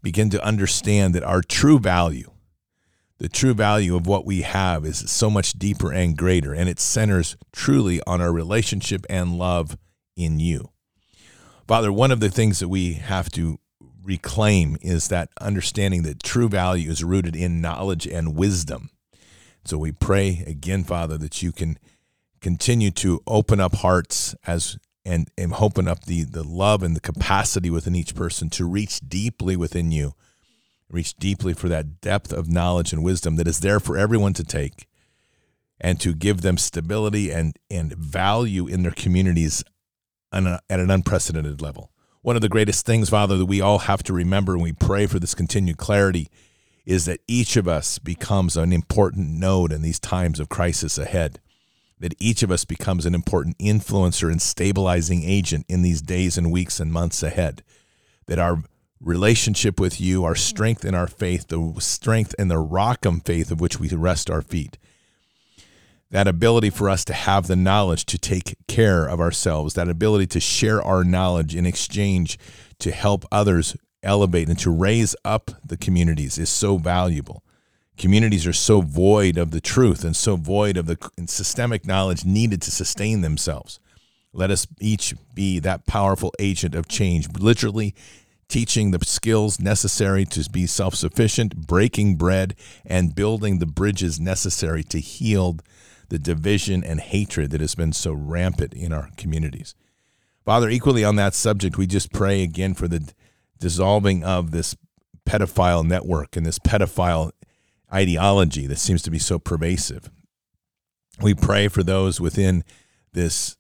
begin 0.02 0.30
to 0.30 0.44
understand 0.44 1.14
that 1.14 1.24
our 1.24 1.42
true 1.42 1.80
value 1.80 2.32
the 3.18 3.30
true 3.30 3.54
value 3.54 3.96
of 3.96 4.08
what 4.08 4.26
we 4.26 4.42
have 4.42 4.86
is 4.86 5.10
so 5.10 5.30
much 5.30 5.54
deeper 5.54 5.92
and 5.92 6.18
greater, 6.18 6.54
and 6.54 6.68
it 6.68 6.80
centers 6.80 7.38
truly 7.54 8.02
on 8.06 8.22
our 8.22 8.32
relationship 8.32 9.06
and 9.10 9.38
love 9.38 9.78
in 10.18 10.40
you. 10.40 10.70
Father, 11.68 11.92
one 11.92 12.12
of 12.12 12.20
the 12.20 12.30
things 12.30 12.60
that 12.60 12.68
we 12.68 12.94
have 12.94 13.30
to 13.32 13.58
reclaim 14.06 14.78
is 14.82 15.08
that 15.10 15.30
understanding 15.42 16.04
that 16.04 16.24
true 16.24 16.48
value 16.48 16.90
is 16.90 17.04
rooted 17.04 17.36
in 17.36 17.62
knowledge 17.62 18.06
and 18.06 18.36
wisdom. 18.36 18.92
So 19.66 19.78
we 19.78 19.92
pray 19.92 20.44
again, 20.46 20.84
Father, 20.84 21.18
that 21.18 21.42
you 21.42 21.52
can 21.52 21.80
continue 22.40 22.92
to 22.92 23.22
open 23.26 23.60
up 23.60 23.76
hearts 23.76 24.36
as 24.46 24.78
and, 25.08 25.30
and 25.38 25.54
open 25.60 25.88
up 25.88 26.06
the, 26.06 26.24
the 26.24 26.44
love 26.44 26.82
and 26.82 26.96
the 26.96 27.02
capacity 27.02 27.70
within 27.70 27.96
each 27.96 28.16
person 28.16 28.50
to 28.52 28.66
reach 28.66 29.00
deeply 29.02 29.56
within 29.56 29.92
you 29.92 30.16
reach 30.90 31.16
deeply 31.16 31.54
for 31.54 31.68
that 31.70 32.02
depth 32.02 32.32
of 32.32 32.50
knowledge 32.50 32.94
and 32.94 33.04
wisdom 33.04 33.36
that 33.36 33.48
is 33.48 33.60
there 33.60 33.80
for 33.80 33.98
everyone 33.98 34.34
to 34.34 34.44
take 34.44 34.88
and 35.80 36.00
to 36.00 36.14
give 36.14 36.42
them 36.42 36.58
stability 36.58 37.32
and, 37.32 37.58
and 37.70 37.94
value 37.94 38.68
in 38.68 38.84
their 38.84 38.92
communities 38.92 39.64
a, 40.32 40.60
at 40.70 40.80
an 40.80 40.92
unprecedented 40.92 41.62
level. 41.62 41.92
One 42.26 42.36
of 42.36 42.42
the 42.42 42.50
greatest 42.50 42.88
things, 42.88 43.12
Father, 43.12 43.38
that 43.38 43.46
we 43.46 43.62
all 43.62 43.78
have 43.78 44.02
to 44.02 44.12
remember 44.12 44.54
and 44.54 44.62
we 44.64 44.72
pray 44.72 45.06
for 45.06 45.20
this 45.20 45.36
continued 45.36 45.78
clarity 45.78 46.28
is 46.84 47.06
that 47.06 47.20
each 47.28 47.56
of 47.56 47.68
us 47.68 48.00
becomes 48.00 48.58
an 48.58 48.74
important 48.74 49.30
node 49.30 49.72
in 49.72 49.84
these 49.84 50.00
times 50.00 50.40
of 50.40 50.50
crisis 50.50 50.98
ahead. 50.98 51.40
That 52.00 52.16
each 52.20 52.42
of 52.42 52.50
us 52.50 52.66
becomes 52.66 53.06
an 53.06 53.14
important 53.14 53.60
influencer 53.60 54.32
and 54.32 54.42
stabilizing 54.42 55.22
agent 55.24 55.68
in 55.70 55.84
these 55.84 56.02
days 56.02 56.36
and 56.36 56.52
weeks 56.52 56.80
and 56.80 56.92
months 56.92 57.22
ahead. 57.22 57.62
That 58.26 58.40
our 58.40 58.64
relationship 59.00 59.80
with 59.80 60.02
you, 60.02 60.24
our 60.24 60.34
strength 60.34 60.84
in 60.84 60.96
our 60.96 61.06
faith, 61.06 61.50
the 61.50 61.76
strength 61.78 62.34
in 62.40 62.48
the 62.48 62.56
rock'em 62.56 63.24
faith 63.24 63.52
of 63.52 63.62
which 63.62 63.80
we 63.80 63.88
rest 63.90 64.32
our 64.32 64.42
feet. 64.42 64.80
That 66.16 66.30
ability 66.30 66.70
for 66.70 66.90
us 66.90 67.04
to 67.06 67.14
have 67.14 67.48
the 67.48 67.58
knowledge 67.58 68.06
to 68.06 68.18
take 68.18 68.56
care 68.70 69.06
of 69.06 69.20
ourselves, 69.20 69.74
that 69.74 69.90
ability 69.90 70.28
to 70.28 70.40
share 70.40 70.82
our 70.82 71.04
knowledge 71.04 71.54
in 71.54 71.66
exchange 71.66 72.40
to 72.80 72.94
help 72.94 73.26
others 73.34 73.76
elevate 74.02 74.48
and 74.48 74.58
to 74.60 74.70
raise 74.70 75.14
up 75.26 75.52
the 75.62 75.76
communities 75.76 76.38
is 76.38 76.50
so 76.50 76.78
valuable. 76.78 77.44
Communities 77.98 78.48
are 78.48 78.54
so 78.54 78.80
void 78.80 79.38
of 79.38 79.52
the 79.52 79.60
truth 79.60 80.06
and 80.06 80.16
so 80.16 80.38
void 80.38 80.78
of 80.78 80.86
the 80.86 80.98
systemic 81.28 81.86
knowledge 81.86 82.24
needed 82.24 82.62
to 82.62 82.72
sustain 82.72 83.20
themselves. 83.20 83.82
Let 84.32 84.52
us 84.52 84.68
each 84.80 85.16
be 85.34 85.60
that 85.60 85.86
powerful 85.86 86.32
agent 86.40 86.76
of 86.76 86.88
change, 86.88 87.28
literally 87.38 87.94
teaching 88.48 88.92
the 88.92 89.04
skills 89.04 89.60
necessary 89.60 90.24
to 90.28 90.50
be 90.50 90.66
self 90.66 90.96
sufficient, 90.96 91.68
breaking 91.68 92.16
bread, 92.16 92.56
and 92.86 93.14
building 93.14 93.60
the 93.60 93.66
bridges 93.66 94.18
necessary 94.18 94.82
to 94.84 95.00
heal 95.02 95.58
the 96.10 96.20
division 96.20 96.84
and 96.84 97.00
hatred 97.00 97.52
that 97.52 97.62
has 97.62 97.76
been 97.76 97.94
so 97.94 98.14
rampant 98.14 98.74
in 98.74 98.94
our 98.94 99.10
communities. 99.18 99.76
Father, 100.44 100.70
equally 100.70 101.04
on 101.04 101.16
that 101.16 101.34
subject, 101.34 101.78
we 101.78 101.88
just 101.88 102.14
pray 102.14 102.44
again 102.44 102.76
for 102.76 102.88
the 102.88 103.12
dissolving 103.60 104.24
of 104.24 104.52
this 104.52 104.76
pedophile 105.26 105.86
network 105.86 106.36
and 106.36 106.46
this 106.46 106.60
pedophile 106.60 107.32
ideology 107.92 108.68
that 108.68 108.78
seems 108.78 109.02
to 109.02 109.12
be 109.12 109.20
so 109.20 109.40
pervasive. 109.40 110.10
We 111.22 111.34
pray 111.34 111.68
for 111.68 111.82
those 111.82 112.22
within 112.22 112.64
this 113.14 113.58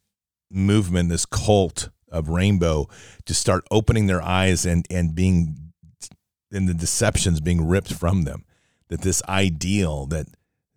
movement, 0.52 1.10
this 1.10 1.26
cult 1.26 1.90
of 2.12 2.30
rainbow, 2.30 2.88
to 3.26 3.34
start 3.34 3.66
opening 3.72 4.08
their 4.08 4.22
eyes 4.22 4.66
and, 4.66 4.86
and 4.90 5.16
being, 5.16 5.72
and 6.52 6.68
the 6.68 6.74
deceptions 6.74 7.42
being 7.42 7.68
ripped 7.68 7.94
from 7.94 8.24
them. 8.24 8.46
That 8.90 9.02
this 9.02 9.24
ideal 9.28 10.06
that 10.08 10.28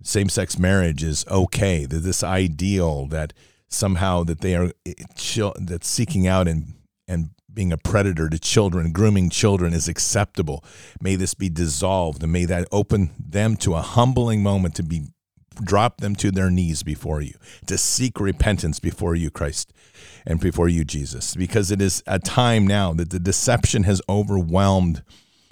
same 0.02 0.28
sex 0.28 0.58
marriage 0.58 1.02
is 1.02 1.24
okay, 1.28 1.84
that 1.84 1.98
this 1.98 2.22
ideal 2.22 3.06
that 3.06 3.32
somehow 3.68 4.24
that 4.24 4.40
they 4.40 4.54
are 4.54 4.72
eh, 4.86 4.94
that 5.58 5.80
seeking 5.82 6.26
out 6.26 6.48
and 6.48 6.74
and 7.06 7.30
being 7.52 7.72
a 7.72 7.78
predator 7.78 8.28
to 8.28 8.38
children, 8.38 8.92
grooming 8.92 9.30
children 9.30 9.72
is 9.72 9.88
acceptable. 9.88 10.62
May 11.00 11.16
this 11.16 11.34
be 11.34 11.48
dissolved 11.48 12.22
and 12.22 12.32
may 12.32 12.44
that 12.44 12.68
open 12.70 13.10
them 13.18 13.56
to 13.56 13.74
a 13.74 13.80
humbling 13.80 14.42
moment 14.42 14.76
to 14.76 14.82
be 14.82 15.08
drop 15.64 16.00
them 16.00 16.14
to 16.14 16.30
their 16.30 16.50
knees 16.50 16.84
before 16.84 17.20
you, 17.20 17.34
to 17.66 17.76
seek 17.76 18.20
repentance 18.20 18.78
before 18.78 19.16
you, 19.16 19.28
Christ, 19.28 19.72
and 20.24 20.38
before 20.38 20.68
you, 20.68 20.84
Jesus, 20.84 21.34
because 21.34 21.72
it 21.72 21.82
is 21.82 22.02
a 22.06 22.20
time 22.20 22.64
now 22.64 22.92
that 22.92 23.10
the 23.10 23.18
deception 23.18 23.82
has 23.82 24.00
overwhelmed 24.08 25.02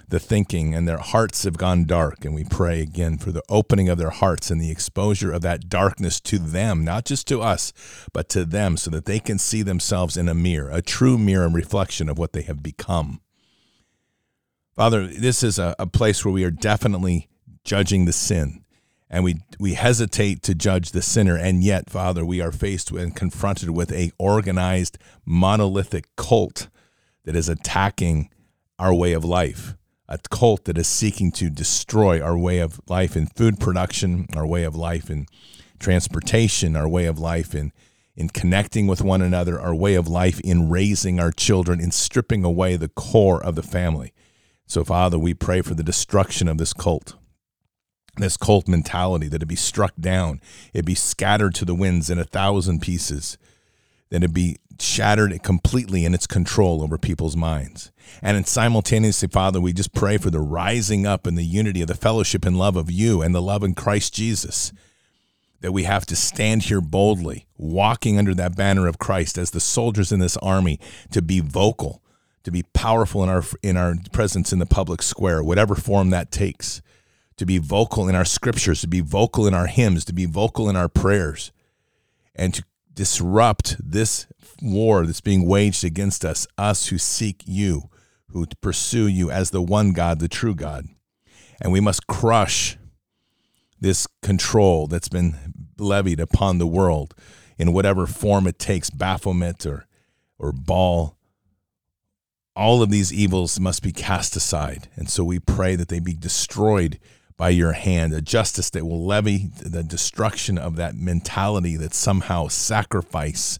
the 0.09 0.19
thinking 0.19 0.73
and 0.73 0.87
their 0.87 0.97
hearts 0.97 1.43
have 1.43 1.57
gone 1.57 1.85
dark. 1.85 2.23
And 2.23 2.33
we 2.33 2.45
pray 2.45 2.81
again 2.81 3.17
for 3.17 3.31
the 3.31 3.43
opening 3.49 3.89
of 3.89 3.97
their 3.97 4.09
hearts 4.09 4.49
and 4.49 4.61
the 4.61 4.71
exposure 4.71 5.31
of 5.31 5.41
that 5.41 5.69
darkness 5.69 6.19
to 6.21 6.39
them, 6.39 6.85
not 6.85 7.05
just 7.05 7.27
to 7.27 7.41
us, 7.41 7.73
but 8.13 8.29
to 8.29 8.45
them, 8.45 8.77
so 8.77 8.89
that 8.91 9.05
they 9.05 9.19
can 9.19 9.37
see 9.37 9.61
themselves 9.61 10.15
in 10.15 10.29
a 10.29 10.33
mirror, 10.33 10.69
a 10.71 10.81
true 10.81 11.17
mirror 11.17 11.45
and 11.45 11.55
reflection 11.55 12.07
of 12.07 12.17
what 12.17 12.33
they 12.33 12.43
have 12.43 12.63
become. 12.63 13.21
Father, 14.75 15.07
this 15.07 15.43
is 15.43 15.59
a, 15.59 15.75
a 15.77 15.87
place 15.87 16.23
where 16.23 16.33
we 16.33 16.43
are 16.43 16.51
definitely 16.51 17.27
judging 17.63 18.05
the 18.05 18.13
sin 18.13 18.63
and 19.09 19.23
we 19.23 19.35
we 19.59 19.73
hesitate 19.73 20.41
to 20.43 20.55
judge 20.55 20.91
the 20.91 21.01
sinner 21.01 21.35
and 21.35 21.63
yet 21.63 21.89
father 21.89 22.25
we 22.25 22.41
are 22.41 22.51
faced 22.51 22.91
and 22.91 23.15
confronted 23.15 23.69
with 23.69 23.91
a 23.91 24.11
organized 24.17 24.97
monolithic 25.25 26.07
cult 26.15 26.69
that 27.25 27.35
is 27.35 27.49
attacking 27.49 28.29
our 28.79 28.93
way 28.93 29.13
of 29.13 29.25
life 29.25 29.75
a 30.07 30.19
cult 30.29 30.65
that 30.65 30.77
is 30.77 30.87
seeking 30.87 31.31
to 31.33 31.49
destroy 31.49 32.21
our 32.21 32.37
way 32.37 32.59
of 32.59 32.79
life 32.87 33.15
in 33.15 33.27
food 33.27 33.59
production, 33.59 34.27
our 34.35 34.45
way 34.45 34.63
of 34.63 34.75
life 34.75 35.09
in 35.09 35.27
transportation, 35.79 36.75
our 36.75 36.87
way 36.87 37.05
of 37.05 37.19
life 37.19 37.53
in 37.53 37.71
in 38.17 38.29
connecting 38.29 38.87
with 38.87 38.99
one 38.99 39.21
another, 39.21 39.61
our 39.61 39.75
way 39.75 39.93
of 39.93 40.07
life 40.07 40.39
in 40.39 40.69
raising 40.69 41.19
our 41.19 41.31
children, 41.31 41.79
in 41.79 41.91
stripping 41.91 42.43
away 42.43 42.75
the 42.75 42.89
core 42.89 43.41
of 43.43 43.53
the 43.53 43.61
family. 43.61 44.11
So, 44.65 44.83
Father, 44.83 45.19
we 45.19 45.35
pray 45.35 45.61
for 45.61 45.75
the 45.75 45.83
destruction 45.83 46.47
of 46.47 46.57
this 46.57 46.73
cult, 46.73 47.15
this 48.17 48.35
cult 48.35 48.67
mentality, 48.67 49.27
that 49.27 49.43
it 49.43 49.47
be 49.47 49.55
struck 49.55 49.93
down, 49.99 50.41
it 50.73 50.83
be 50.83 50.95
scattered 50.95 51.53
to 51.55 51.65
the 51.65 51.75
winds 51.75 52.09
in 52.09 52.17
a 52.17 52.23
thousand 52.23 52.81
pieces, 52.81 53.37
that 54.09 54.23
it 54.23 54.33
be 54.33 54.57
shattered 54.81 55.31
it 55.31 55.43
completely 55.43 56.05
in 56.05 56.13
its 56.13 56.27
control 56.27 56.81
over 56.81 56.97
people's 56.97 57.35
minds. 57.35 57.91
And 58.21 58.37
in 58.37 58.43
simultaneously, 58.45 59.27
Father, 59.27 59.59
we 59.59 59.73
just 59.73 59.93
pray 59.93 60.17
for 60.17 60.29
the 60.29 60.39
rising 60.39 61.05
up 61.05 61.27
and 61.27 61.37
the 61.37 61.43
unity 61.43 61.81
of 61.81 61.87
the 61.87 61.95
fellowship 61.95 62.45
and 62.45 62.57
love 62.57 62.75
of 62.75 62.91
you 62.91 63.21
and 63.21 63.33
the 63.33 63.41
love 63.41 63.63
in 63.63 63.75
Christ 63.75 64.13
Jesus. 64.13 64.71
That 65.61 65.71
we 65.71 65.83
have 65.83 66.05
to 66.07 66.15
stand 66.15 66.63
here 66.63 66.81
boldly, 66.81 67.47
walking 67.57 68.19
under 68.19 68.33
that 68.35 68.55
banner 68.55 68.87
of 68.87 68.99
Christ 68.99 69.37
as 69.37 69.51
the 69.51 69.59
soldiers 69.59 70.11
in 70.11 70.19
this 70.19 70.37
army, 70.37 70.79
to 71.11 71.21
be 71.21 71.39
vocal, 71.39 72.01
to 72.43 72.51
be 72.51 72.63
powerful 72.73 73.23
in 73.23 73.29
our 73.29 73.43
in 73.63 73.75
our 73.75 73.95
presence 74.11 74.53
in 74.53 74.59
the 74.59 74.67
public 74.67 75.01
square, 75.01 75.43
whatever 75.43 75.75
form 75.75 76.11
that 76.11 76.31
takes. 76.31 76.81
To 77.37 77.45
be 77.45 77.57
vocal 77.59 78.07
in 78.07 78.15
our 78.15 78.25
scriptures, 78.25 78.81
to 78.81 78.87
be 78.87 79.01
vocal 79.01 79.45
in 79.45 79.53
our 79.53 79.67
hymns, 79.67 80.05
to 80.05 80.13
be 80.13 80.25
vocal 80.25 80.69
in 80.69 80.75
our 80.75 80.89
prayers, 80.89 81.51
and 82.35 82.53
to 82.53 82.63
disrupt 82.97 83.77
this 83.79 84.25
war 84.59 85.05
that's 85.05 85.21
being 85.21 85.47
waged 85.47 85.85
against 85.85 86.25
us, 86.25 86.47
us 86.57 86.87
who 86.87 86.97
seek 86.97 87.43
you, 87.45 87.89
who 88.29 88.45
pursue 88.59 89.07
you 89.07 89.29
as 89.29 89.51
the 89.51 89.61
one 89.61 89.93
God, 89.93 90.19
the 90.19 90.27
true 90.27 90.55
God. 90.55 90.87
And 91.61 91.71
we 91.71 91.79
must 91.79 92.07
crush 92.07 92.75
this 93.79 94.07
control 94.23 94.87
that's 94.87 95.09
been 95.09 95.53
levied 95.77 96.19
upon 96.19 96.57
the 96.57 96.65
world 96.65 97.13
in 97.59 97.71
whatever 97.71 98.07
form 98.07 98.47
it 98.47 98.57
takes 98.57 98.89
Baphomet 98.89 99.65
or, 99.67 99.87
or 100.39 100.51
Baal. 100.51 101.17
All 102.55 102.81
of 102.81 102.89
these 102.89 103.13
evils 103.13 103.59
must 103.59 103.83
be 103.83 103.91
cast 103.91 104.35
aside. 104.35 104.89
And 104.95 105.07
so 105.07 105.23
we 105.23 105.37
pray 105.37 105.75
that 105.75 105.89
they 105.89 105.99
be 105.99 106.15
destroyed 106.15 106.97
by 107.37 107.49
your 107.49 107.73
hand, 107.73 108.13
a 108.13 108.21
justice 108.21 108.69
that 108.71 108.85
will 108.85 109.05
levy 109.05 109.49
the 109.61 109.83
destruction 109.83 110.57
of 110.57 110.75
that 110.75 110.95
mentality 110.95 111.75
that 111.77 111.93
somehow 111.93 112.47
sacrifice 112.47 113.59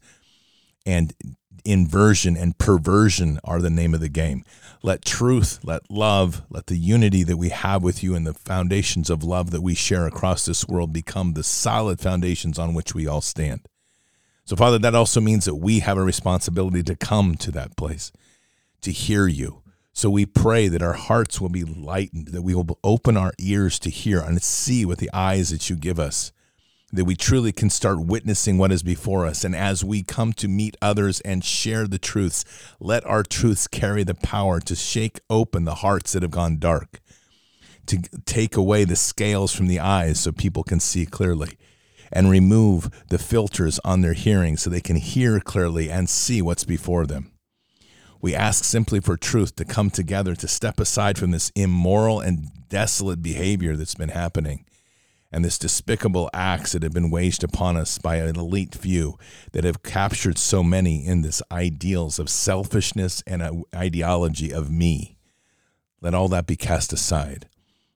and 0.86 1.14
inversion 1.64 2.36
and 2.36 2.58
perversion 2.58 3.40
are 3.44 3.62
the 3.62 3.70
name 3.70 3.94
of 3.94 4.00
the 4.00 4.10
game. 4.10 4.44
Let 4.82 5.06
truth, 5.06 5.60
let 5.64 5.90
love, 5.92 6.42
let 6.50 6.68
the 6.68 6.78
unity 6.78 7.24
that 7.24 7.38
we 7.38 7.50
have 7.50 7.84
with 7.84 8.04
you 8.04 8.16
and 8.16 8.26
the 8.26 8.34
foundations 8.34 9.10
of 9.10 9.24
love 9.24 9.52
that 9.52 9.62
we 9.62 9.76
share 9.76 10.08
across 10.08 10.46
this 10.46 10.68
world 10.68 10.94
become 10.94 11.34
the 11.34 11.44
solid 11.44 12.00
foundations 12.00 12.58
on 12.58 12.74
which 12.74 12.96
we 12.96 13.06
all 13.06 13.22
stand. 13.22 13.68
So, 14.46 14.56
Father, 14.56 14.80
that 14.80 14.96
also 14.96 15.20
means 15.20 15.46
that 15.46 15.56
we 15.56 15.80
have 15.80 15.98
a 15.98 16.04
responsibility 16.04 16.82
to 16.84 16.96
come 16.96 17.36
to 17.36 17.52
that 17.52 17.76
place, 17.76 18.14
to 18.82 18.92
hear 18.92 19.28
you. 19.28 19.62
So 19.98 20.12
we 20.12 20.28
pray 20.28 20.68
that 20.68 20.84
our 20.84 20.94
hearts 20.94 21.42
will 21.42 21.50
be 21.50 21.64
lightened, 21.64 22.28
that 22.28 22.44
we 22.44 22.54
will 22.54 22.78
open 22.84 23.18
our 23.18 23.34
ears 23.40 23.80
to 23.80 23.90
hear 23.90 24.20
and 24.20 24.40
see 24.40 24.86
with 24.86 25.00
the 25.00 25.10
eyes 25.12 25.50
that 25.50 25.72
you 25.72 25.76
give 25.76 26.00
us 26.00 26.32
that 26.92 27.06
we 27.06 27.16
truly 27.16 27.52
can 27.52 27.72
start 27.72 28.06
witnessing 28.06 28.60
what 28.60 28.72
is 28.72 28.84
before 28.84 29.26
us. 29.26 29.44
And 29.44 29.56
as 29.56 29.84
we 29.84 30.04
come 30.04 30.34
to 30.34 30.48
meet 30.48 30.78
others 30.84 31.20
and 31.22 31.44
share 31.44 31.88
the 31.88 31.98
truths, 31.98 32.46
let 32.80 33.04
our 33.08 33.24
truths 33.24 33.68
carry 33.68 34.04
the 34.04 34.14
power 34.14 34.60
to 34.60 34.76
shake 34.76 35.20
open 35.32 35.66
the 35.66 35.76
hearts 35.76 36.14
that 36.14 36.22
have 36.22 36.30
gone 36.30 36.60
dark, 36.60 37.02
to 37.88 37.98
take 38.28 38.56
away 38.56 38.84
the 38.84 38.96
scales 38.96 39.52
from 39.52 39.66
the 39.66 39.80
eyes 39.80 40.20
so 40.20 40.32
people 40.32 40.62
can 40.62 40.80
see 40.80 41.08
clearly, 41.08 41.58
and 42.12 42.30
remove 42.30 43.04
the 43.10 43.18
filters 43.18 43.80
on 43.80 44.02
their 44.02 44.14
hearing 44.14 44.58
so 44.58 44.70
they 44.70 44.80
can 44.80 44.98
hear 44.98 45.40
clearly 45.40 45.90
and 45.90 46.08
see 46.08 46.40
what's 46.40 46.66
before 46.66 47.08
them. 47.08 47.32
We 48.22 48.36
ask 48.36 48.64
simply 48.64 49.00
for 49.00 49.18
truth 49.18 49.56
to 49.58 49.66
come 49.66 49.90
together, 49.90 50.36
to 50.36 50.48
step 50.48 50.80
aside 50.80 51.18
from 51.18 51.32
this 51.32 51.52
immoral 51.56 52.20
and 52.20 52.50
desolate 52.70 53.22
behavior 53.22 53.76
that's 53.76 53.96
been 53.96 54.10
happening 54.10 54.66
and 55.32 55.44
this 55.44 55.58
despicable 55.58 56.30
acts 56.34 56.72
that 56.72 56.84
have 56.84 56.94
been 56.94 57.10
waged 57.10 57.44
upon 57.44 57.76
us 57.76 57.98
by 57.98 58.18
an 58.18 58.36
elite 58.36 58.76
few 58.76 59.18
that 59.52 59.64
have 59.64 59.84
captured 59.84 60.38
so 60.38 60.64
many 60.64 61.06
in 61.06 61.22
this 61.22 61.42
ideals 61.52 62.18
of 62.18 62.30
selfishness 62.30 63.22
and 63.28 63.42
an 63.42 63.64
ideology 63.76 64.52
of 64.54 64.72
me. 64.72 65.18
Let 66.02 66.14
all 66.14 66.28
that 66.30 66.48
be 66.48 66.56
cast 66.56 66.94
aside. 66.94 67.48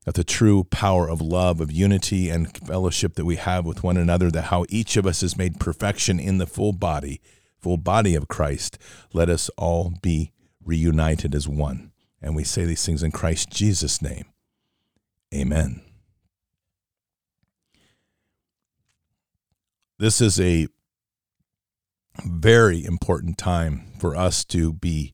That 0.06 0.16
the 0.16 0.24
true 0.24 0.64
power 0.66 1.08
of 1.08 1.22
love, 1.22 1.62
of 1.62 1.72
unity, 1.72 2.30
and 2.30 2.56
fellowship 2.58 3.14
that 3.16 3.26
we 3.26 3.36
have 3.36 3.66
with 3.66 3.84
one 3.84 3.98
another, 3.98 4.32
that 4.32 4.46
how 4.46 4.66
each 4.68 4.98
of 4.98 5.06
us 5.06 5.22
is 5.22 5.38
made 5.38 5.60
perfection 5.60 6.20
in 6.20 6.40
the 6.40 6.48
full 6.48 6.74
body, 6.74 7.22
full 7.62 7.78
body 7.78 8.16
of 8.16 8.28
Christ, 8.28 8.78
let 9.14 9.30
us 9.30 9.50
all 9.58 9.94
be 10.02 10.32
reunited 10.64 11.36
as 11.36 11.48
one. 11.48 11.92
And 12.22 12.36
we 12.36 12.44
say 12.44 12.66
these 12.66 12.86
things 12.86 13.04
in 13.04 13.12
Christ 13.12 13.50
Jesus' 13.50 14.02
name. 14.02 14.26
Amen. 15.34 15.82
this 20.02 20.20
is 20.20 20.40
a 20.40 20.68
very 22.26 22.84
important 22.84 23.38
time 23.38 23.86
for 24.00 24.16
us 24.16 24.44
to 24.44 24.74
be 24.74 25.14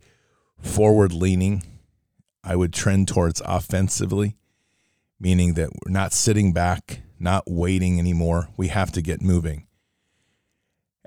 forward 0.62 1.12
leaning. 1.12 1.62
I 2.42 2.56
would 2.56 2.72
trend 2.72 3.10
towards 3.10 3.42
offensively, 3.44 4.38
meaning 5.20 5.56
that 5.56 5.72
we're 5.74 5.92
not 5.92 6.13
sitting 6.13 6.54
back, 6.54 7.01
not 7.20 7.44
waiting 7.48 8.00
anymore. 8.00 8.48
We 8.56 8.70
have 8.70 8.94
to 8.94 9.01
get 9.01 9.22
moving. 9.22 9.66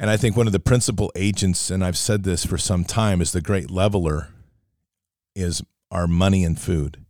And 0.01 0.09
I 0.09 0.17
think 0.17 0.35
one 0.35 0.47
of 0.47 0.55
the 0.55 0.59
principal 0.59 1.13
agents, 1.15 1.71
and 1.71 1.85
I've 1.85 1.99
said 1.99 2.23
this 2.23 2.47
for 2.47 2.57
some 2.57 2.85
time, 2.85 3.21
is 3.21 3.33
the 3.33 3.43
great 3.43 3.71
leveler, 3.71 4.29
is 5.35 5.63
our 5.91 6.07
money 6.07 6.43
and 6.43 6.59
food. 6.59 7.05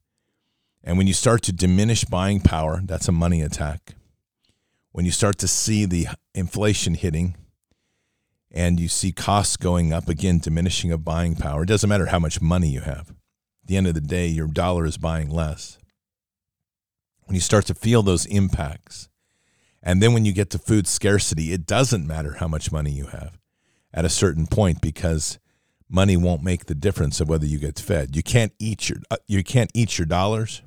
And 0.83 0.99
when 0.99 1.07
you 1.07 1.13
start 1.13 1.43
to 1.43 1.53
diminish 1.53 2.05
buying 2.05 2.41
power, 2.41 2.81
that's 2.85 3.07
a 3.07 3.13
money 3.13 3.43
attack. 3.43 3.95
When 4.91 5.05
you 5.05 5.13
start 5.13 5.39
to 5.39 5.47
see 5.47 5.85
the 5.85 6.09
inflation 6.35 6.95
hitting 6.95 7.37
and 8.51 8.81
you 8.81 8.89
see 8.89 9.13
costs 9.13 9.57
going 9.57 9.93
up, 9.93 10.09
again, 10.09 10.41
diminishing 10.41 10.91
of 10.91 11.05
buying 11.05 11.37
power, 11.37 11.63
it 11.63 11.67
doesn't 11.67 11.89
matter 11.89 12.07
how 12.07 12.19
much 12.19 12.41
money 12.41 12.71
you 12.71 12.81
have. 12.81 13.11
At 13.11 13.67
the 13.67 13.77
end 13.77 13.87
of 13.87 13.95
the 13.95 14.01
day, 14.01 14.27
your 14.27 14.49
dollar 14.49 14.85
is 14.85 14.99
buying 14.99 15.31
less. 15.31 15.79
When 17.27 17.37
you 17.37 17.41
start 17.41 17.67
to 17.67 17.75
feel 17.75 18.03
those 18.03 18.27
impacts, 18.27 19.10
and 19.83 20.03
then 20.03 20.13
when 20.13 20.25
you 20.25 20.33
get 20.33 20.51
to 20.51 20.59
food 20.59 20.87
scarcity, 20.87 21.53
it 21.53 21.67
doesn't 21.67 22.07
matter 22.07 22.35
how 22.35 22.49
much 22.49 22.71
money 22.71 22.91
you 22.91 23.07
have 23.07 23.39
at 23.93 24.05
a 24.05 24.11
certain 24.11 24.47
point 24.47 24.81
because 24.81 25.39
money 25.89 26.17
won't 26.17 26.43
make 26.43 26.67
the 26.67 26.75
difference 26.75 27.21
of 27.21 27.29
whether 27.29 27.47
you 27.47 27.59
get 27.59 27.79
fed. 27.79 28.15
You 28.15 28.23
can't 28.23 28.53
eat 28.59 28.89
your 28.89 28.99
uh, 29.11 29.17
you 29.27 29.43
can't 29.43 29.71
eat 29.75 29.99
your 29.99 30.07
dollars. 30.07 30.63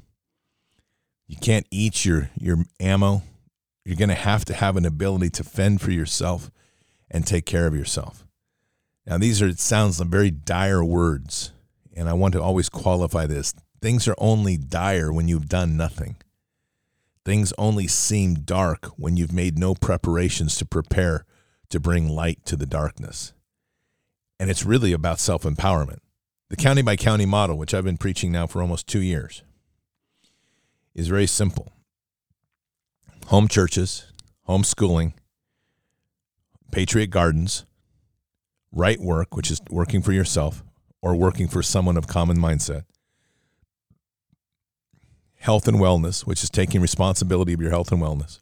You 1.27 1.37
can't 1.37 1.67
eat 1.71 2.05
your 2.05 2.29
your 2.39 2.65
ammo. 2.79 3.23
You're 3.85 3.97
going 3.97 4.09
to 4.09 4.15
have 4.15 4.45
to 4.45 4.53
have 4.53 4.77
an 4.77 4.85
ability 4.85 5.29
to 5.31 5.43
fend 5.43 5.81
for 5.81 5.91
yourself 5.91 6.49
and 7.11 7.27
take 7.27 7.45
care 7.45 7.67
of 7.67 7.75
yourself. 7.75 8.25
Now 9.05 9.17
these 9.17 9.41
are 9.41 9.47
it 9.47 9.59
sounds 9.59 9.99
like 9.99 10.09
very 10.09 10.31
dire 10.31 10.83
words 10.83 11.51
and 11.95 12.09
I 12.09 12.13
want 12.13 12.33
to 12.33 12.41
always 12.41 12.69
qualify 12.69 13.25
this. 13.25 13.53
Things 13.81 14.07
are 14.07 14.15
only 14.17 14.57
dire 14.57 15.11
when 15.11 15.27
you've 15.27 15.49
done 15.49 15.77
nothing. 15.77 16.15
Things 17.25 17.53
only 17.57 17.87
seem 17.87 18.35
dark 18.35 18.87
when 18.97 19.15
you've 19.15 19.31
made 19.31 19.57
no 19.57 19.75
preparations 19.75 20.57
to 20.57 20.65
prepare 20.65 21.25
to 21.69 21.79
bring 21.79 22.09
light 22.09 22.45
to 22.45 22.55
the 22.55 22.65
darkness. 22.65 23.33
And 24.39 24.49
it's 24.49 24.65
really 24.65 24.91
about 24.91 25.19
self 25.19 25.43
empowerment. 25.43 25.99
The 26.49 26.57
county 26.57 26.81
by 26.81 26.97
county 26.97 27.25
model, 27.25 27.57
which 27.57 27.73
I've 27.73 27.85
been 27.85 27.97
preaching 27.97 28.31
now 28.31 28.45
for 28.45 28.61
almost 28.61 28.87
two 28.87 29.01
years, 29.01 29.41
is 30.93 31.07
very 31.07 31.27
simple 31.27 31.71
home 33.27 33.47
churches, 33.47 34.11
homeschooling, 34.47 35.13
Patriot 36.71 37.07
Gardens, 37.07 37.65
right 38.71 38.99
work, 38.99 39.35
which 39.35 39.49
is 39.49 39.61
working 39.69 40.01
for 40.01 40.11
yourself 40.11 40.63
or 41.01 41.15
working 41.15 41.47
for 41.47 41.63
someone 41.63 41.97
of 41.97 42.07
common 42.07 42.37
mindset, 42.37 42.83
health 45.43 45.67
and 45.67 45.77
wellness, 45.77 46.21
which 46.21 46.41
is 46.41 46.49
taking 46.49 46.79
responsibility 46.79 47.51
of 47.51 47.59
your 47.59 47.69
health 47.69 47.91
and 47.91 48.01
wellness, 48.01 48.39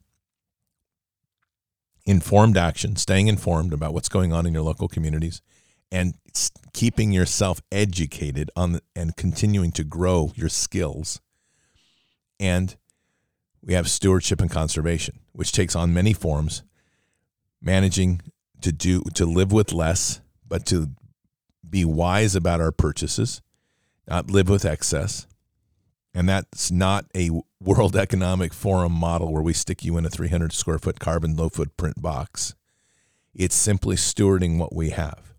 informed 2.05 2.55
action, 2.55 2.95
staying 2.95 3.25
informed 3.25 3.73
about 3.73 3.91
what's 3.91 4.07
going 4.07 4.31
on 4.31 4.45
in 4.45 4.53
your 4.53 4.61
local 4.61 4.87
communities, 4.87 5.41
and 5.91 6.13
keeping 6.73 7.11
yourself 7.11 7.59
educated 7.71 8.51
on 8.55 8.73
the, 8.73 8.81
and 8.95 9.17
continuing 9.17 9.71
to 9.71 9.83
grow 9.83 10.31
your 10.35 10.47
skills. 10.47 11.19
And 12.39 12.75
we 13.63 13.73
have 13.73 13.89
stewardship 13.89 14.39
and 14.39 14.51
conservation, 14.51 15.21
which 15.31 15.51
takes 15.51 15.75
on 15.75 15.95
many 15.95 16.13
forms, 16.13 16.61
managing 17.59 18.21
to 18.61 18.71
do 18.71 19.01
to 19.15 19.25
live 19.25 19.51
with 19.51 19.73
less, 19.73 20.21
but 20.47 20.67
to 20.67 20.91
be 21.67 21.83
wise 21.83 22.35
about 22.35 22.61
our 22.61 22.71
purchases, 22.71 23.41
not 24.07 24.29
live 24.29 24.49
with 24.49 24.65
excess. 24.65 25.25
And 26.13 26.27
that's 26.27 26.71
not 26.71 27.05
a 27.15 27.29
World 27.61 27.95
Economic 27.95 28.53
Forum 28.53 28.91
model 28.91 29.31
where 29.31 29.41
we 29.41 29.53
stick 29.53 29.83
you 29.83 29.97
in 29.97 30.05
a 30.05 30.09
300 30.09 30.51
square 30.51 30.79
foot 30.79 30.99
carbon 30.99 31.35
low 31.35 31.49
footprint 31.49 32.01
box. 32.01 32.53
It's 33.33 33.55
simply 33.55 33.95
stewarding 33.95 34.57
what 34.57 34.75
we 34.75 34.89
have 34.89 35.33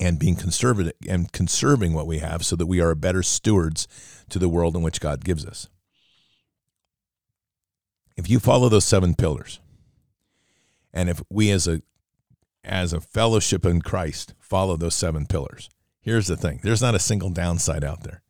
and 0.00 0.18
being 0.18 0.36
conservative 0.36 0.94
and 1.08 1.32
conserving 1.32 1.92
what 1.92 2.06
we 2.06 2.18
have 2.18 2.44
so 2.44 2.56
that 2.56 2.66
we 2.66 2.80
are 2.80 2.94
better 2.94 3.22
stewards 3.22 3.86
to 4.30 4.38
the 4.38 4.48
world 4.48 4.76
in 4.76 4.82
which 4.82 5.00
God 5.00 5.24
gives 5.24 5.44
us. 5.44 5.68
If 8.16 8.30
you 8.30 8.38
follow 8.38 8.68
those 8.68 8.84
seven 8.84 9.14
pillars, 9.14 9.60
and 10.92 11.10
if 11.10 11.22
we 11.30 11.50
as 11.50 11.66
a 11.66 11.82
as 12.62 12.92
a 12.92 13.00
fellowship 13.00 13.66
in 13.66 13.82
Christ 13.82 14.34
follow 14.38 14.76
those 14.76 14.94
seven 14.94 15.26
pillars, 15.26 15.68
here's 16.00 16.28
the 16.28 16.36
thing: 16.36 16.60
there's 16.62 16.82
not 16.82 16.94
a 16.94 17.00
single 17.00 17.30
downside 17.30 17.84
out 17.84 18.04
there. 18.04 18.22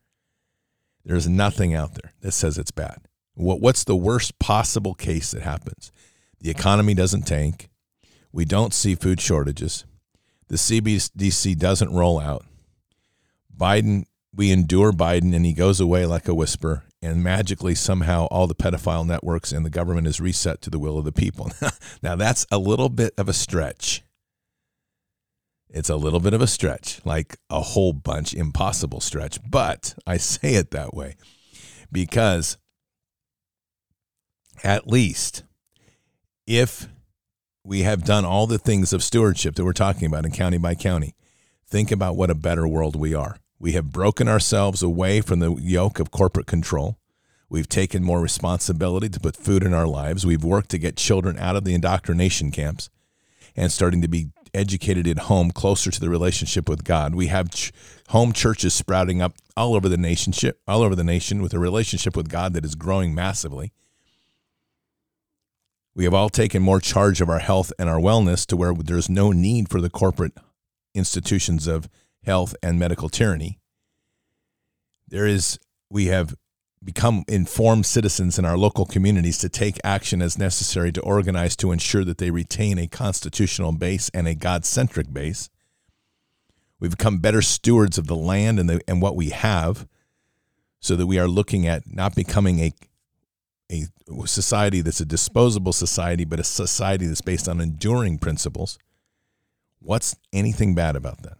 There's 1.04 1.28
nothing 1.28 1.74
out 1.74 1.94
there 1.94 2.12
that 2.20 2.32
says 2.32 2.58
it's 2.58 2.70
bad. 2.70 3.08
What, 3.34 3.60
what's 3.60 3.84
the 3.84 3.96
worst 3.96 4.38
possible 4.38 4.94
case 4.94 5.32
that 5.32 5.42
happens? 5.42 5.92
The 6.40 6.50
economy 6.50 6.94
doesn't 6.94 7.26
tank. 7.26 7.68
We 8.32 8.44
don't 8.44 8.74
see 8.74 8.94
food 8.94 9.20
shortages. 9.20 9.84
The 10.48 10.56
CBDC 10.56 11.58
doesn't 11.58 11.92
roll 11.92 12.20
out. 12.20 12.44
Biden, 13.56 14.04
we 14.34 14.50
endure 14.50 14.92
Biden 14.92 15.34
and 15.34 15.46
he 15.46 15.52
goes 15.52 15.80
away 15.80 16.06
like 16.06 16.28
a 16.28 16.34
whisper. 16.34 16.84
And 17.02 17.22
magically, 17.22 17.74
somehow, 17.74 18.26
all 18.26 18.46
the 18.46 18.54
pedophile 18.54 19.06
networks 19.06 19.52
and 19.52 19.64
the 19.64 19.70
government 19.70 20.06
is 20.06 20.20
reset 20.20 20.62
to 20.62 20.70
the 20.70 20.78
will 20.78 20.96
of 20.96 21.04
the 21.04 21.12
people. 21.12 21.50
now, 22.02 22.16
that's 22.16 22.46
a 22.50 22.56
little 22.56 22.88
bit 22.88 23.12
of 23.18 23.28
a 23.28 23.34
stretch. 23.34 24.02
It's 25.74 25.90
a 25.90 25.96
little 25.96 26.20
bit 26.20 26.34
of 26.34 26.40
a 26.40 26.46
stretch, 26.46 27.00
like 27.04 27.36
a 27.50 27.60
whole 27.60 27.92
bunch 27.92 28.32
impossible 28.32 29.00
stretch, 29.00 29.40
but 29.50 29.96
I 30.06 30.18
say 30.18 30.54
it 30.54 30.70
that 30.70 30.94
way 30.94 31.16
because 31.90 32.58
at 34.62 34.86
least 34.86 35.42
if 36.46 36.86
we 37.64 37.80
have 37.80 38.04
done 38.04 38.24
all 38.24 38.46
the 38.46 38.56
things 38.56 38.92
of 38.92 39.02
stewardship 39.02 39.56
that 39.56 39.64
we're 39.64 39.72
talking 39.72 40.06
about 40.06 40.24
in 40.24 40.30
county 40.30 40.58
by 40.58 40.76
county, 40.76 41.16
think 41.66 41.90
about 41.90 42.14
what 42.14 42.30
a 42.30 42.36
better 42.36 42.68
world 42.68 42.94
we 42.94 43.12
are. 43.12 43.38
We 43.58 43.72
have 43.72 43.90
broken 43.90 44.28
ourselves 44.28 44.80
away 44.80 45.22
from 45.22 45.40
the 45.40 45.54
yoke 45.54 45.98
of 45.98 46.12
corporate 46.12 46.46
control. 46.46 46.98
We've 47.48 47.68
taken 47.68 48.04
more 48.04 48.20
responsibility 48.20 49.08
to 49.08 49.18
put 49.18 49.36
food 49.36 49.64
in 49.64 49.74
our 49.74 49.88
lives. 49.88 50.24
We've 50.24 50.44
worked 50.44 50.70
to 50.70 50.78
get 50.78 50.96
children 50.96 51.36
out 51.36 51.56
of 51.56 51.64
the 51.64 51.74
indoctrination 51.74 52.52
camps 52.52 52.90
and 53.56 53.72
starting 53.72 54.02
to 54.02 54.08
be 54.08 54.28
educated 54.54 55.06
at 55.06 55.18
home 55.20 55.50
closer 55.50 55.90
to 55.90 56.00
the 56.00 56.08
relationship 56.08 56.68
with 56.68 56.84
God. 56.84 57.14
We 57.14 57.26
have 57.26 57.50
ch- 57.50 57.72
home 58.08 58.32
churches 58.32 58.74
sprouting 58.74 59.20
up 59.20 59.34
all 59.56 59.74
over 59.74 59.88
the 59.88 59.96
nation, 59.96 60.32
all 60.66 60.82
over 60.82 60.94
the 60.94 61.04
nation 61.04 61.42
with 61.42 61.52
a 61.52 61.58
relationship 61.58 62.16
with 62.16 62.28
God 62.28 62.54
that 62.54 62.64
is 62.64 62.74
growing 62.74 63.14
massively. 63.14 63.72
We 65.94 66.04
have 66.04 66.14
all 66.14 66.28
taken 66.28 66.62
more 66.62 66.80
charge 66.80 67.20
of 67.20 67.28
our 67.28 67.38
health 67.38 67.72
and 67.78 67.88
our 67.88 68.00
wellness 68.00 68.46
to 68.46 68.56
where 68.56 68.74
there's 68.74 69.08
no 69.08 69.32
need 69.32 69.68
for 69.68 69.80
the 69.80 69.90
corporate 69.90 70.32
institutions 70.94 71.66
of 71.66 71.88
health 72.24 72.56
and 72.62 72.78
medical 72.78 73.08
tyranny. 73.08 73.58
There 75.06 75.26
is 75.26 75.58
we 75.90 76.06
have 76.06 76.34
become 76.84 77.24
informed 77.28 77.86
citizens 77.86 78.38
in 78.38 78.44
our 78.44 78.58
local 78.58 78.84
communities 78.84 79.38
to 79.38 79.48
take 79.48 79.78
action 79.82 80.20
as 80.20 80.38
necessary 80.38 80.92
to 80.92 81.00
organize 81.00 81.56
to 81.56 81.72
ensure 81.72 82.04
that 82.04 82.18
they 82.18 82.30
retain 82.30 82.78
a 82.78 82.86
constitutional 82.86 83.72
base 83.72 84.10
and 84.12 84.28
a 84.28 84.34
God 84.34 84.64
centric 84.64 85.12
base. 85.12 85.48
We've 86.78 86.90
become 86.90 87.18
better 87.18 87.40
stewards 87.40 87.96
of 87.96 88.06
the 88.06 88.16
land 88.16 88.60
and, 88.60 88.68
the, 88.68 88.80
and 88.86 89.00
what 89.00 89.16
we 89.16 89.30
have 89.30 89.86
so 90.80 90.96
that 90.96 91.06
we 91.06 91.18
are 91.18 91.28
looking 91.28 91.66
at 91.66 91.82
not 91.86 92.14
becoming 92.14 92.60
a, 92.60 92.72
a 93.70 93.86
society 94.26 94.82
that's 94.82 95.00
a 95.00 95.06
disposable 95.06 95.72
society, 95.72 96.26
but 96.26 96.40
a 96.40 96.44
society 96.44 97.06
that's 97.06 97.22
based 97.22 97.48
on 97.48 97.60
enduring 97.60 98.18
principles. 98.18 98.78
What's 99.80 100.16
anything 100.32 100.74
bad 100.74 100.96
about 100.96 101.22
that? 101.22 101.38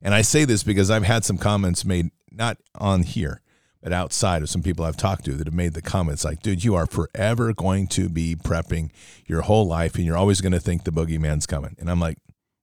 And 0.00 0.14
I 0.14 0.22
say 0.22 0.44
this 0.44 0.64
because 0.64 0.90
I've 0.90 1.04
had 1.04 1.24
some 1.24 1.38
comments 1.38 1.84
made, 1.84 2.10
not 2.32 2.56
on 2.74 3.04
here, 3.04 3.40
but 3.82 3.92
outside 3.92 4.42
of 4.42 4.48
some 4.48 4.62
people 4.62 4.84
I've 4.84 4.96
talked 4.96 5.24
to 5.24 5.34
that 5.34 5.46
have 5.46 5.54
made 5.54 5.74
the 5.74 5.82
comments 5.82 6.24
like, 6.24 6.40
dude, 6.40 6.62
you 6.62 6.76
are 6.76 6.86
forever 6.86 7.52
going 7.52 7.88
to 7.88 8.08
be 8.08 8.36
prepping 8.36 8.90
your 9.26 9.42
whole 9.42 9.66
life 9.66 9.96
and 9.96 10.04
you're 10.04 10.16
always 10.16 10.40
going 10.40 10.52
to 10.52 10.60
think 10.60 10.84
the 10.84 10.92
boogeyman's 10.92 11.46
coming. 11.46 11.74
And 11.78 11.90
I'm 11.90 12.00
like, 12.00 12.18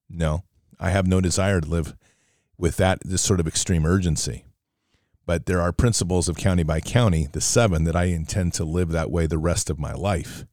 no, 0.10 0.44
I 0.80 0.92
have 0.92 1.08
no 1.08 1.20
desire 1.20 1.60
to 1.60 1.70
live 1.70 1.94
with 2.58 2.78
that, 2.78 3.00
this 3.04 3.22
sort 3.22 3.42
of 3.42 3.48
extreme 3.48 3.86
urgency. 3.86 4.46
But 5.26 5.46
there 5.46 5.62
are 5.62 5.74
principles 5.74 6.30
of 6.30 6.38
county 6.38 6.64
by 6.64 6.80
county, 6.80 7.28
the 7.32 7.42
seven, 7.42 7.84
that 7.84 7.96
I 7.98 8.06
intend 8.06 8.54
to 8.54 8.64
live 8.64 8.90
that 8.90 9.12
way 9.12 9.28
the 9.28 9.38
rest 9.38 9.70
of 9.70 9.78
my 9.78 9.94
life 9.94 10.46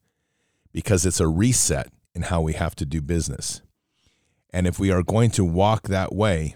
because 0.73 1.05
it's 1.05 1.21
a 1.21 1.27
reset 1.27 1.91
in 2.13 2.23
how 2.23 2.41
we 2.41 2.53
have 2.53 2.75
to 2.75 2.85
do 2.85 3.01
business. 3.01 3.61
And 4.51 4.67
if 4.67 4.79
we 4.79 4.91
are 4.91 5.01
going 5.01 5.31
to 5.31 5.45
walk 5.45 5.87
that 5.87 6.13
way, 6.13 6.55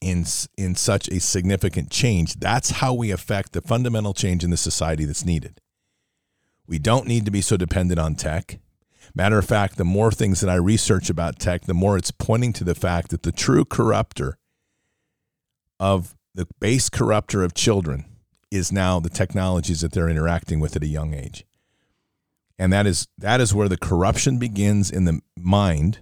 in 0.00 0.24
in 0.56 0.74
such 0.74 1.08
a 1.08 1.20
significant 1.20 1.90
change. 1.90 2.34
That's 2.34 2.70
how 2.70 2.94
we 2.94 3.10
affect 3.10 3.52
the 3.52 3.60
fundamental 3.60 4.14
change 4.14 4.44
in 4.44 4.50
the 4.50 4.56
society 4.56 5.04
that's 5.04 5.24
needed. 5.24 5.60
We 6.66 6.78
don't 6.78 7.06
need 7.06 7.24
to 7.24 7.30
be 7.30 7.40
so 7.40 7.56
dependent 7.56 7.98
on 7.98 8.14
tech. 8.14 8.60
Matter 9.14 9.38
of 9.38 9.46
fact, 9.46 9.76
the 9.76 9.84
more 9.84 10.12
things 10.12 10.40
that 10.40 10.50
I 10.50 10.54
research 10.56 11.08
about 11.08 11.38
tech, 11.38 11.62
the 11.62 11.74
more 11.74 11.96
it's 11.96 12.10
pointing 12.10 12.52
to 12.54 12.64
the 12.64 12.74
fact 12.74 13.10
that 13.10 13.22
the 13.22 13.32
true 13.32 13.64
corrupter 13.64 14.38
of 15.80 16.14
the 16.34 16.46
base 16.60 16.88
corrupter 16.90 17.42
of 17.42 17.54
children 17.54 18.04
is 18.50 18.70
now 18.70 19.00
the 19.00 19.10
technologies 19.10 19.80
that 19.80 19.92
they're 19.92 20.08
interacting 20.08 20.60
with 20.60 20.76
at 20.76 20.82
a 20.82 20.86
young 20.86 21.14
age. 21.14 21.44
And 22.58 22.72
that 22.72 22.86
is 22.86 23.08
that 23.16 23.40
is 23.40 23.54
where 23.54 23.68
the 23.68 23.76
corruption 23.76 24.38
begins 24.38 24.90
in 24.90 25.04
the 25.04 25.20
mind 25.36 26.00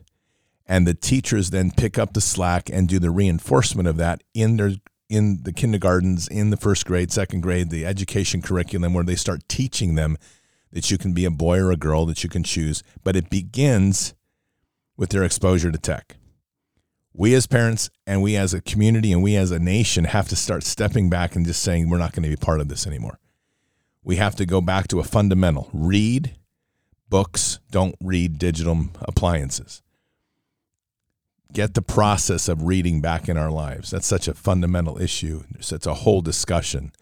and 0.67 0.87
the 0.87 0.95
teachers 0.95 1.51
then 1.51 1.71
pick 1.71 1.99
up 1.99 2.13
the 2.13 2.21
slack 2.21 2.69
and 2.71 2.89
do 2.89 2.99
the 2.99 3.11
reinforcement 3.11 3.89
of 3.89 3.97
that 3.97 4.23
in 4.35 4.57
their 4.57 4.73
in 5.09 5.45
the 5.45 5.53
kindergartens, 5.53 6.27
in 6.27 6.51
the 6.51 6.57
first 6.57 6.85
grade, 6.85 7.13
second 7.13 7.41
grade, 7.41 7.71
the 7.71 7.87
education 7.87 8.43
curriculum 8.43 8.93
where 8.93 9.05
they 9.05 9.15
start 9.15 9.49
teaching 9.49 9.95
them 9.95 10.17
that 10.73 10.91
you 10.91 10.99
can 10.99 11.13
be 11.13 11.25
a 11.25 11.31
boy 11.31 11.59
or 11.61 11.71
a 11.71 11.77
girl, 11.77 12.07
that 12.07 12.25
you 12.25 12.29
can 12.29 12.43
choose. 12.43 12.83
But 13.05 13.15
it 13.15 13.31
begins 13.31 14.15
with 14.97 15.11
their 15.11 15.23
exposure 15.23 15.71
to 15.71 15.79
tech. 15.79 16.17
We 17.13 17.35
as 17.35 17.47
parents 17.47 17.89
and 18.05 18.21
we 18.21 18.37
as 18.37 18.53
a 18.53 18.61
community 18.61 19.13
and 19.13 19.23
we 19.23 19.37
as 19.37 19.53
a 19.53 19.61
nation 19.61 20.05
have 20.05 20.29
to 20.29 20.37
start 20.37 20.65
stepping 20.65 21.09
back 21.09 21.37
and 21.37 21.47
just 21.47 21.63
saying 21.63 21.89
we're 21.89 21.99
not 21.99 22.13
going 22.13 22.25
to 22.25 22.29
be 22.29 22.37
part 22.37 22.61
of 22.61 22.69
this 22.69 22.85
anymore. 22.85 23.21
We 24.03 24.17
have 24.17 24.35
to 24.37 24.45
go 24.45 24.61
back 24.61 24.89
to 24.89 24.99
a 24.99 25.05
fundamental 25.05 25.71
read 25.73 26.35
books, 27.09 27.61
don't 27.71 27.95
read 28.01 28.39
digital 28.39 28.87
appliances 29.03 29.83
get 31.57 31.73
the 31.73 31.81
process 31.81 32.51
of 32.51 32.65
reading 32.65 33.01
back 33.01 33.31
in 33.31 33.39
our 33.39 33.51
lives. 33.51 33.91
That's 33.91 34.07
such 34.07 34.29
a 34.29 34.35
fundamental 34.35 35.01
issue. 35.01 35.45
It's 35.59 35.73
a 35.87 35.95
whole 35.95 36.21
discussion 36.21 36.93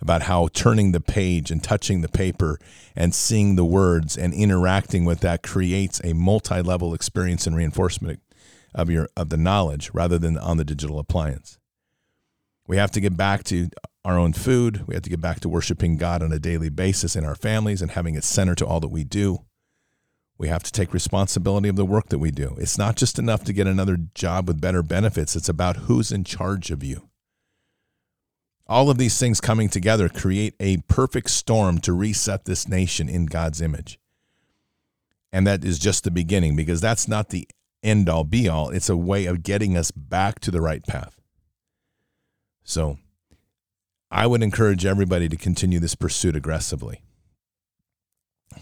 about 0.00 0.22
how 0.22 0.48
turning 0.54 0.92
the 0.92 1.02
page 1.02 1.50
and 1.50 1.62
touching 1.62 2.00
the 2.00 2.08
paper 2.08 2.58
and 2.96 3.14
seeing 3.14 3.56
the 3.56 3.64
words 3.64 4.16
and 4.16 4.32
interacting 4.32 5.04
with 5.04 5.20
that 5.20 5.42
creates 5.42 6.00
a 6.02 6.14
multi-level 6.14 6.94
experience 6.94 7.46
and 7.46 7.54
reinforcement 7.54 8.22
of 8.74 8.88
your 8.88 9.10
of 9.18 9.28
the 9.28 9.36
knowledge 9.36 9.90
rather 9.92 10.18
than 10.18 10.38
on 10.38 10.56
the 10.56 10.64
digital 10.64 10.98
appliance. 10.98 11.58
We 12.66 12.78
have 12.78 12.92
to 12.92 13.02
get 13.02 13.18
back 13.18 13.44
to 13.44 13.68
our 14.02 14.18
own 14.18 14.32
food. 14.32 14.86
We 14.86 14.94
have 14.94 15.02
to 15.02 15.10
get 15.10 15.20
back 15.20 15.40
to 15.40 15.48
worshiping 15.50 15.98
God 15.98 16.22
on 16.22 16.32
a 16.32 16.38
daily 16.38 16.70
basis 16.70 17.16
in 17.16 17.24
our 17.26 17.34
families 17.34 17.82
and 17.82 17.90
having 17.90 18.14
it 18.14 18.24
center 18.24 18.54
to 18.54 18.66
all 18.66 18.80
that 18.80 18.88
we 18.88 19.04
do. 19.04 19.40
We 20.40 20.48
have 20.48 20.62
to 20.62 20.72
take 20.72 20.94
responsibility 20.94 21.68
of 21.68 21.76
the 21.76 21.84
work 21.84 22.08
that 22.08 22.18
we 22.18 22.30
do. 22.30 22.56
It's 22.58 22.78
not 22.78 22.96
just 22.96 23.18
enough 23.18 23.44
to 23.44 23.52
get 23.52 23.66
another 23.66 23.98
job 24.14 24.48
with 24.48 24.58
better 24.58 24.82
benefits, 24.82 25.36
it's 25.36 25.50
about 25.50 25.76
who's 25.76 26.10
in 26.10 26.24
charge 26.24 26.70
of 26.70 26.82
you. 26.82 27.10
All 28.66 28.88
of 28.88 28.96
these 28.96 29.20
things 29.20 29.38
coming 29.38 29.68
together 29.68 30.08
create 30.08 30.54
a 30.58 30.78
perfect 30.88 31.28
storm 31.28 31.76
to 31.80 31.92
reset 31.92 32.46
this 32.46 32.66
nation 32.66 33.06
in 33.06 33.26
God's 33.26 33.60
image. 33.60 34.00
And 35.30 35.46
that 35.46 35.62
is 35.62 35.78
just 35.78 36.04
the 36.04 36.10
beginning 36.10 36.56
because 36.56 36.80
that's 36.80 37.06
not 37.06 37.28
the 37.28 37.46
end 37.82 38.08
all 38.08 38.24
be 38.24 38.48
all. 38.48 38.70
It's 38.70 38.88
a 38.88 38.96
way 38.96 39.26
of 39.26 39.42
getting 39.42 39.76
us 39.76 39.90
back 39.90 40.40
to 40.40 40.50
the 40.50 40.62
right 40.62 40.86
path. 40.86 41.20
So 42.64 42.96
I 44.10 44.26
would 44.26 44.42
encourage 44.42 44.86
everybody 44.86 45.28
to 45.28 45.36
continue 45.36 45.80
this 45.80 45.94
pursuit 45.94 46.34
aggressively. 46.34 47.02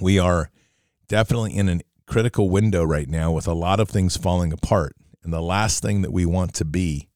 We 0.01 0.19
are 0.19 0.51
definitely 1.09 1.57
in 1.57 1.69
a 1.69 1.81
critical 2.07 2.49
window 2.49 2.85
right 2.85 3.09
now 3.09 3.33
with 3.33 3.47
a 3.47 3.53
lot 3.53 3.81
of 3.81 3.89
things 3.89 4.17
falling 4.17 4.53
apart. 4.53 4.95
And 5.23 5.33
the 5.33 5.43
last 5.43 5.83
thing 5.83 6.03
that 6.03 6.13
we 6.13 6.25
want 6.25 6.55
to 6.55 6.65
be 6.65 7.09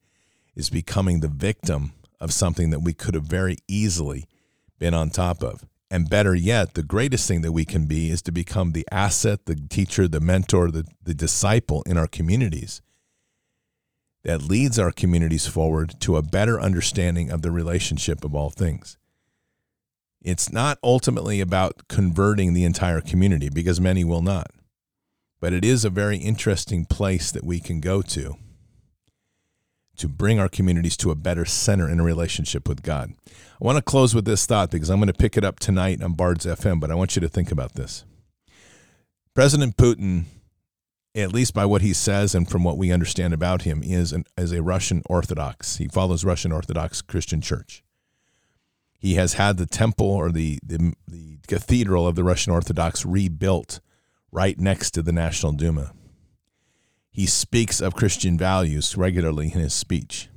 is 0.54 0.70
becoming 0.70 1.20
the 1.20 1.28
victim 1.28 1.92
of 2.20 2.32
something 2.32 2.70
that 2.70 2.80
we 2.80 2.92
could 2.92 3.14
have 3.14 3.24
very 3.24 3.56
easily 3.68 4.26
been 4.78 4.94
on 4.94 5.10
top 5.10 5.42
of. 5.42 5.64
And 5.90 6.08
better 6.08 6.34
yet, 6.34 6.74
the 6.74 6.82
greatest 6.82 7.28
thing 7.28 7.42
that 7.42 7.52
we 7.52 7.64
can 7.64 7.86
be 7.86 8.10
is 8.10 8.22
to 8.22 8.32
become 8.32 8.72
the 8.72 8.86
asset, 8.90 9.44
the 9.44 9.54
teacher, 9.54 10.08
the 10.08 10.20
mentor, 10.20 10.70
the, 10.70 10.86
the 11.02 11.14
disciple 11.14 11.82
in 11.82 11.98
our 11.98 12.06
communities 12.06 12.80
that 14.24 14.42
leads 14.42 14.78
our 14.78 14.92
communities 14.92 15.46
forward 15.46 15.94
to 16.00 16.16
a 16.16 16.22
better 16.22 16.60
understanding 16.60 17.30
of 17.30 17.42
the 17.42 17.50
relationship 17.50 18.24
of 18.24 18.34
all 18.34 18.50
things. 18.50 18.96
It's 20.24 20.52
not 20.52 20.78
ultimately 20.82 21.40
about 21.40 21.88
converting 21.88 22.54
the 22.54 22.64
entire 22.64 23.00
community 23.00 23.48
because 23.48 23.80
many 23.80 24.04
will 24.04 24.22
not. 24.22 24.50
But 25.40 25.52
it 25.52 25.64
is 25.64 25.84
a 25.84 25.90
very 25.90 26.18
interesting 26.18 26.84
place 26.84 27.32
that 27.32 27.44
we 27.44 27.58
can 27.58 27.80
go 27.80 28.02
to 28.02 28.36
to 29.96 30.08
bring 30.08 30.38
our 30.38 30.48
communities 30.48 30.96
to 30.96 31.10
a 31.10 31.14
better 31.14 31.44
center 31.44 31.88
in 31.88 32.00
a 32.00 32.04
relationship 32.04 32.68
with 32.68 32.82
God. 32.82 33.12
I 33.28 33.64
want 33.64 33.76
to 33.76 33.82
close 33.82 34.14
with 34.14 34.24
this 34.24 34.46
thought 34.46 34.70
because 34.70 34.88
I'm 34.88 34.98
going 34.98 35.08
to 35.08 35.12
pick 35.12 35.36
it 35.36 35.44
up 35.44 35.60
tonight 35.60 36.02
on 36.02 36.14
Bards 36.14 36.46
FM, 36.46 36.80
but 36.80 36.90
I 36.90 36.94
want 36.94 37.14
you 37.14 37.20
to 37.20 37.28
think 37.28 37.52
about 37.52 37.74
this. 37.74 38.04
President 39.34 39.76
Putin, 39.76 40.24
at 41.14 41.32
least 41.32 41.54
by 41.54 41.64
what 41.64 41.82
he 41.82 41.92
says 41.92 42.34
and 42.34 42.48
from 42.48 42.64
what 42.64 42.78
we 42.78 42.90
understand 42.92 43.34
about 43.34 43.62
him, 43.62 43.82
is 43.82 44.12
an, 44.12 44.24
as 44.36 44.52
a 44.52 44.62
Russian 44.62 45.02
Orthodox. 45.06 45.76
He 45.76 45.88
follows 45.88 46.24
Russian 46.24 46.52
Orthodox 46.52 47.02
Christian 47.02 47.40
Church. 47.40 47.82
He 49.02 49.14
has 49.14 49.32
had 49.32 49.56
the 49.56 49.66
temple 49.66 50.06
or 50.06 50.30
the, 50.30 50.60
the, 50.64 50.94
the 51.08 51.38
cathedral 51.48 52.06
of 52.06 52.14
the 52.14 52.22
Russian 52.22 52.52
Orthodox 52.52 53.04
rebuilt 53.04 53.80
right 54.30 54.56
next 54.56 54.92
to 54.92 55.02
the 55.02 55.10
National 55.10 55.50
Duma. 55.50 55.92
He 57.10 57.26
speaks 57.26 57.80
of 57.80 57.96
Christian 57.96 58.38
values 58.38 58.96
regularly 58.96 59.46
in 59.46 59.58
his 59.58 59.74
speech. 59.74 60.28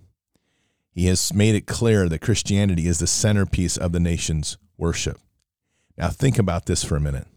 He 0.89 1.06
has 1.06 1.32
made 1.32 1.54
it 1.54 1.67
clear 1.67 2.10
that 2.10 2.21
Christianity 2.21 2.88
is 2.88 2.97
the 2.97 3.06
centerpiece 3.06 3.78
of 3.78 3.91
the 3.91 3.99
nation's 3.99 4.58
worship. 4.80 5.19
Now, 5.95 6.10
think 6.10 6.39
about 6.39 6.65
this 6.65 6.84
for 6.84 6.95
a 6.95 6.99
minute. 6.99 7.28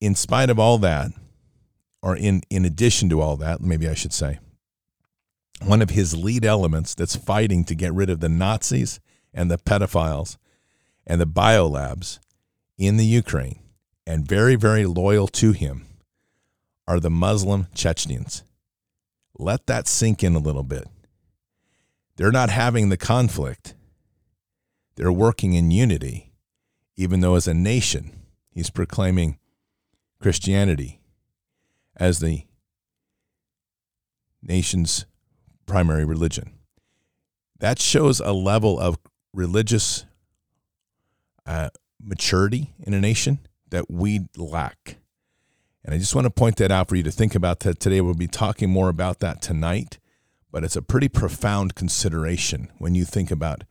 In 0.00 0.16
spite 0.16 0.50
of 0.50 0.58
all 0.58 0.78
that, 0.78 1.12
or 2.02 2.16
in, 2.16 2.42
in 2.50 2.64
addition 2.64 3.08
to 3.10 3.20
all 3.20 3.36
that, 3.36 3.60
maybe 3.60 3.88
I 3.88 3.94
should 3.94 4.12
say, 4.12 4.40
one 5.62 5.82
of 5.82 5.90
his 5.90 6.16
lead 6.16 6.44
elements 6.44 6.96
that's 6.96 7.14
fighting 7.14 7.62
to 7.66 7.76
get 7.76 7.94
rid 7.94 8.10
of 8.10 8.18
the 8.18 8.28
Nazis 8.28 8.98
and 9.32 9.50
the 9.50 9.58
pedophiles 9.58 10.36
and 11.06 11.20
the 11.20 11.26
biolabs 11.26 12.18
in 12.78 12.96
the 12.96 13.04
Ukraine 13.04 13.60
and 14.06 14.26
very, 14.26 14.56
very 14.56 14.86
loyal 14.86 15.28
to 15.28 15.52
him 15.52 15.86
are 16.86 17.00
the 17.00 17.10
Muslim 17.10 17.66
Chechens. 17.74 18.42
Let 19.38 19.66
that 19.66 19.86
sink 19.86 20.24
in 20.24 20.34
a 20.34 20.40
little 20.40 20.64
bit. 20.64 20.88
They're 22.16 22.32
not 22.32 22.50
having 22.50 22.88
the 22.88 22.96
conflict, 22.96 23.74
they're 24.96 25.12
working 25.12 25.54
in 25.54 25.70
unity, 25.70 26.32
even 26.96 27.20
though 27.20 27.36
as 27.36 27.48
a 27.48 27.54
nation, 27.54 28.26
he's 28.50 28.68
proclaiming 28.68 29.38
Christianity 30.20 31.00
as 31.96 32.18
the 32.18 32.44
nation's 34.42 35.06
primary 35.66 36.04
religion. 36.04 36.52
That 37.58 37.78
shows 37.78 38.20
a 38.20 38.32
level 38.32 38.78
of 38.78 38.98
religious 39.32 40.04
uh, 41.46 41.70
maturity 42.02 42.74
in 42.78 42.94
a 42.94 43.00
nation 43.00 43.38
that 43.70 43.90
we 43.90 44.26
lack. 44.36 44.96
And 45.84 45.94
I 45.94 45.98
just 45.98 46.14
want 46.14 46.26
to 46.26 46.30
point 46.30 46.56
that 46.56 46.70
out 46.70 46.88
for 46.88 46.96
you 46.96 47.02
to 47.02 47.10
think 47.10 47.34
about 47.34 47.60
that 47.60 47.80
today. 47.80 48.00
We'll 48.00 48.14
be 48.14 48.26
talking 48.26 48.70
more 48.70 48.88
about 48.88 49.20
that 49.20 49.40
tonight, 49.40 49.98
but 50.50 50.64
it's 50.64 50.76
a 50.76 50.82
pretty 50.82 51.08
profound 51.08 51.74
consideration 51.74 52.70
when 52.78 52.94
you 52.94 53.04
think 53.04 53.30
about 53.30 53.64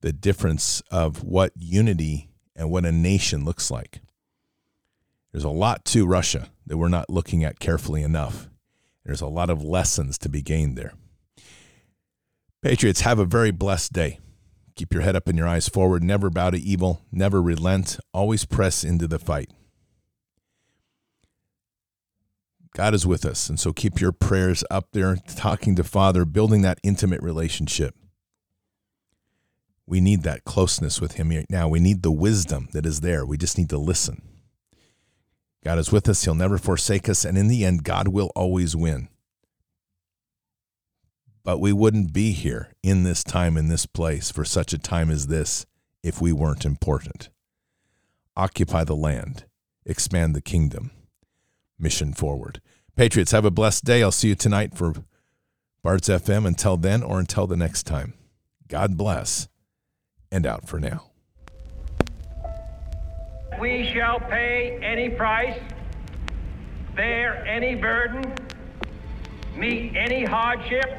the 0.00 0.12
difference 0.12 0.82
of 0.90 1.22
what 1.22 1.52
unity 1.56 2.30
and 2.56 2.70
what 2.70 2.84
a 2.84 2.92
nation 2.92 3.44
looks 3.44 3.70
like. 3.70 4.00
There's 5.30 5.44
a 5.44 5.50
lot 5.50 5.84
to 5.86 6.06
Russia 6.06 6.50
that 6.66 6.76
we're 6.76 6.88
not 6.88 7.08
looking 7.08 7.44
at 7.44 7.60
carefully 7.60 8.02
enough. 8.02 8.48
There's 9.04 9.20
a 9.20 9.26
lot 9.26 9.48
of 9.48 9.62
lessons 9.62 10.18
to 10.18 10.28
be 10.28 10.42
gained 10.42 10.76
there. 10.76 10.92
Patriots, 12.60 13.00
have 13.00 13.18
a 13.18 13.24
very 13.24 13.50
blessed 13.50 13.92
day. 13.92 14.20
Keep 14.74 14.94
your 14.94 15.02
head 15.02 15.16
up 15.16 15.28
and 15.28 15.36
your 15.36 15.46
eyes 15.46 15.68
forward. 15.68 16.02
Never 16.02 16.30
bow 16.30 16.50
to 16.50 16.58
evil. 16.58 17.02
Never 17.12 17.42
relent. 17.42 17.98
Always 18.12 18.44
press 18.44 18.84
into 18.84 19.06
the 19.06 19.18
fight. 19.18 19.50
God 22.74 22.94
is 22.94 23.06
with 23.06 23.26
us. 23.26 23.48
And 23.48 23.60
so 23.60 23.72
keep 23.72 24.00
your 24.00 24.12
prayers 24.12 24.64
up 24.70 24.88
there, 24.92 25.16
talking 25.36 25.76
to 25.76 25.84
Father, 25.84 26.24
building 26.24 26.62
that 26.62 26.80
intimate 26.82 27.22
relationship. 27.22 27.94
We 29.86 30.00
need 30.00 30.22
that 30.22 30.44
closeness 30.44 31.00
with 31.00 31.12
Him 31.12 31.28
right 31.28 31.46
now. 31.50 31.68
We 31.68 31.80
need 31.80 32.02
the 32.02 32.12
wisdom 32.12 32.68
that 32.72 32.86
is 32.86 33.00
there. 33.00 33.26
We 33.26 33.36
just 33.36 33.58
need 33.58 33.68
to 33.70 33.78
listen. 33.78 34.22
God 35.62 35.78
is 35.78 35.92
with 35.92 36.08
us. 36.08 36.24
He'll 36.24 36.34
never 36.34 36.56
forsake 36.56 37.08
us. 37.08 37.24
And 37.26 37.36
in 37.36 37.48
the 37.48 37.64
end, 37.64 37.84
God 37.84 38.08
will 38.08 38.32
always 38.34 38.74
win 38.74 39.08
but 41.44 41.58
we 41.58 41.72
wouldn't 41.72 42.12
be 42.12 42.32
here 42.32 42.72
in 42.82 43.02
this 43.02 43.24
time, 43.24 43.56
in 43.56 43.68
this 43.68 43.86
place, 43.86 44.30
for 44.30 44.44
such 44.44 44.72
a 44.72 44.78
time 44.78 45.10
as 45.10 45.26
this 45.26 45.66
if 46.02 46.20
we 46.20 46.32
weren't 46.32 46.64
important. 46.64 47.28
Occupy 48.36 48.84
the 48.84 48.96
land, 48.96 49.44
expand 49.84 50.34
the 50.34 50.40
kingdom, 50.40 50.90
mission 51.78 52.12
forward. 52.12 52.60
Patriots, 52.96 53.32
have 53.32 53.44
a 53.44 53.50
blessed 53.50 53.84
day. 53.84 54.02
I'll 54.02 54.12
see 54.12 54.28
you 54.28 54.34
tonight 54.34 54.76
for 54.76 54.94
Bards 55.82 56.08
FM. 56.08 56.46
Until 56.46 56.76
then, 56.76 57.02
or 57.02 57.18
until 57.18 57.46
the 57.46 57.56
next 57.56 57.84
time, 57.84 58.14
God 58.68 58.96
bless, 58.96 59.48
and 60.30 60.46
out 60.46 60.68
for 60.68 60.78
now. 60.78 61.10
We 63.60 63.90
shall 63.92 64.18
pay 64.20 64.78
any 64.82 65.10
price, 65.10 65.58
bear 66.94 67.44
any 67.46 67.74
burden, 67.74 68.34
meet 69.56 69.94
any 69.96 70.24
hardship 70.24 70.98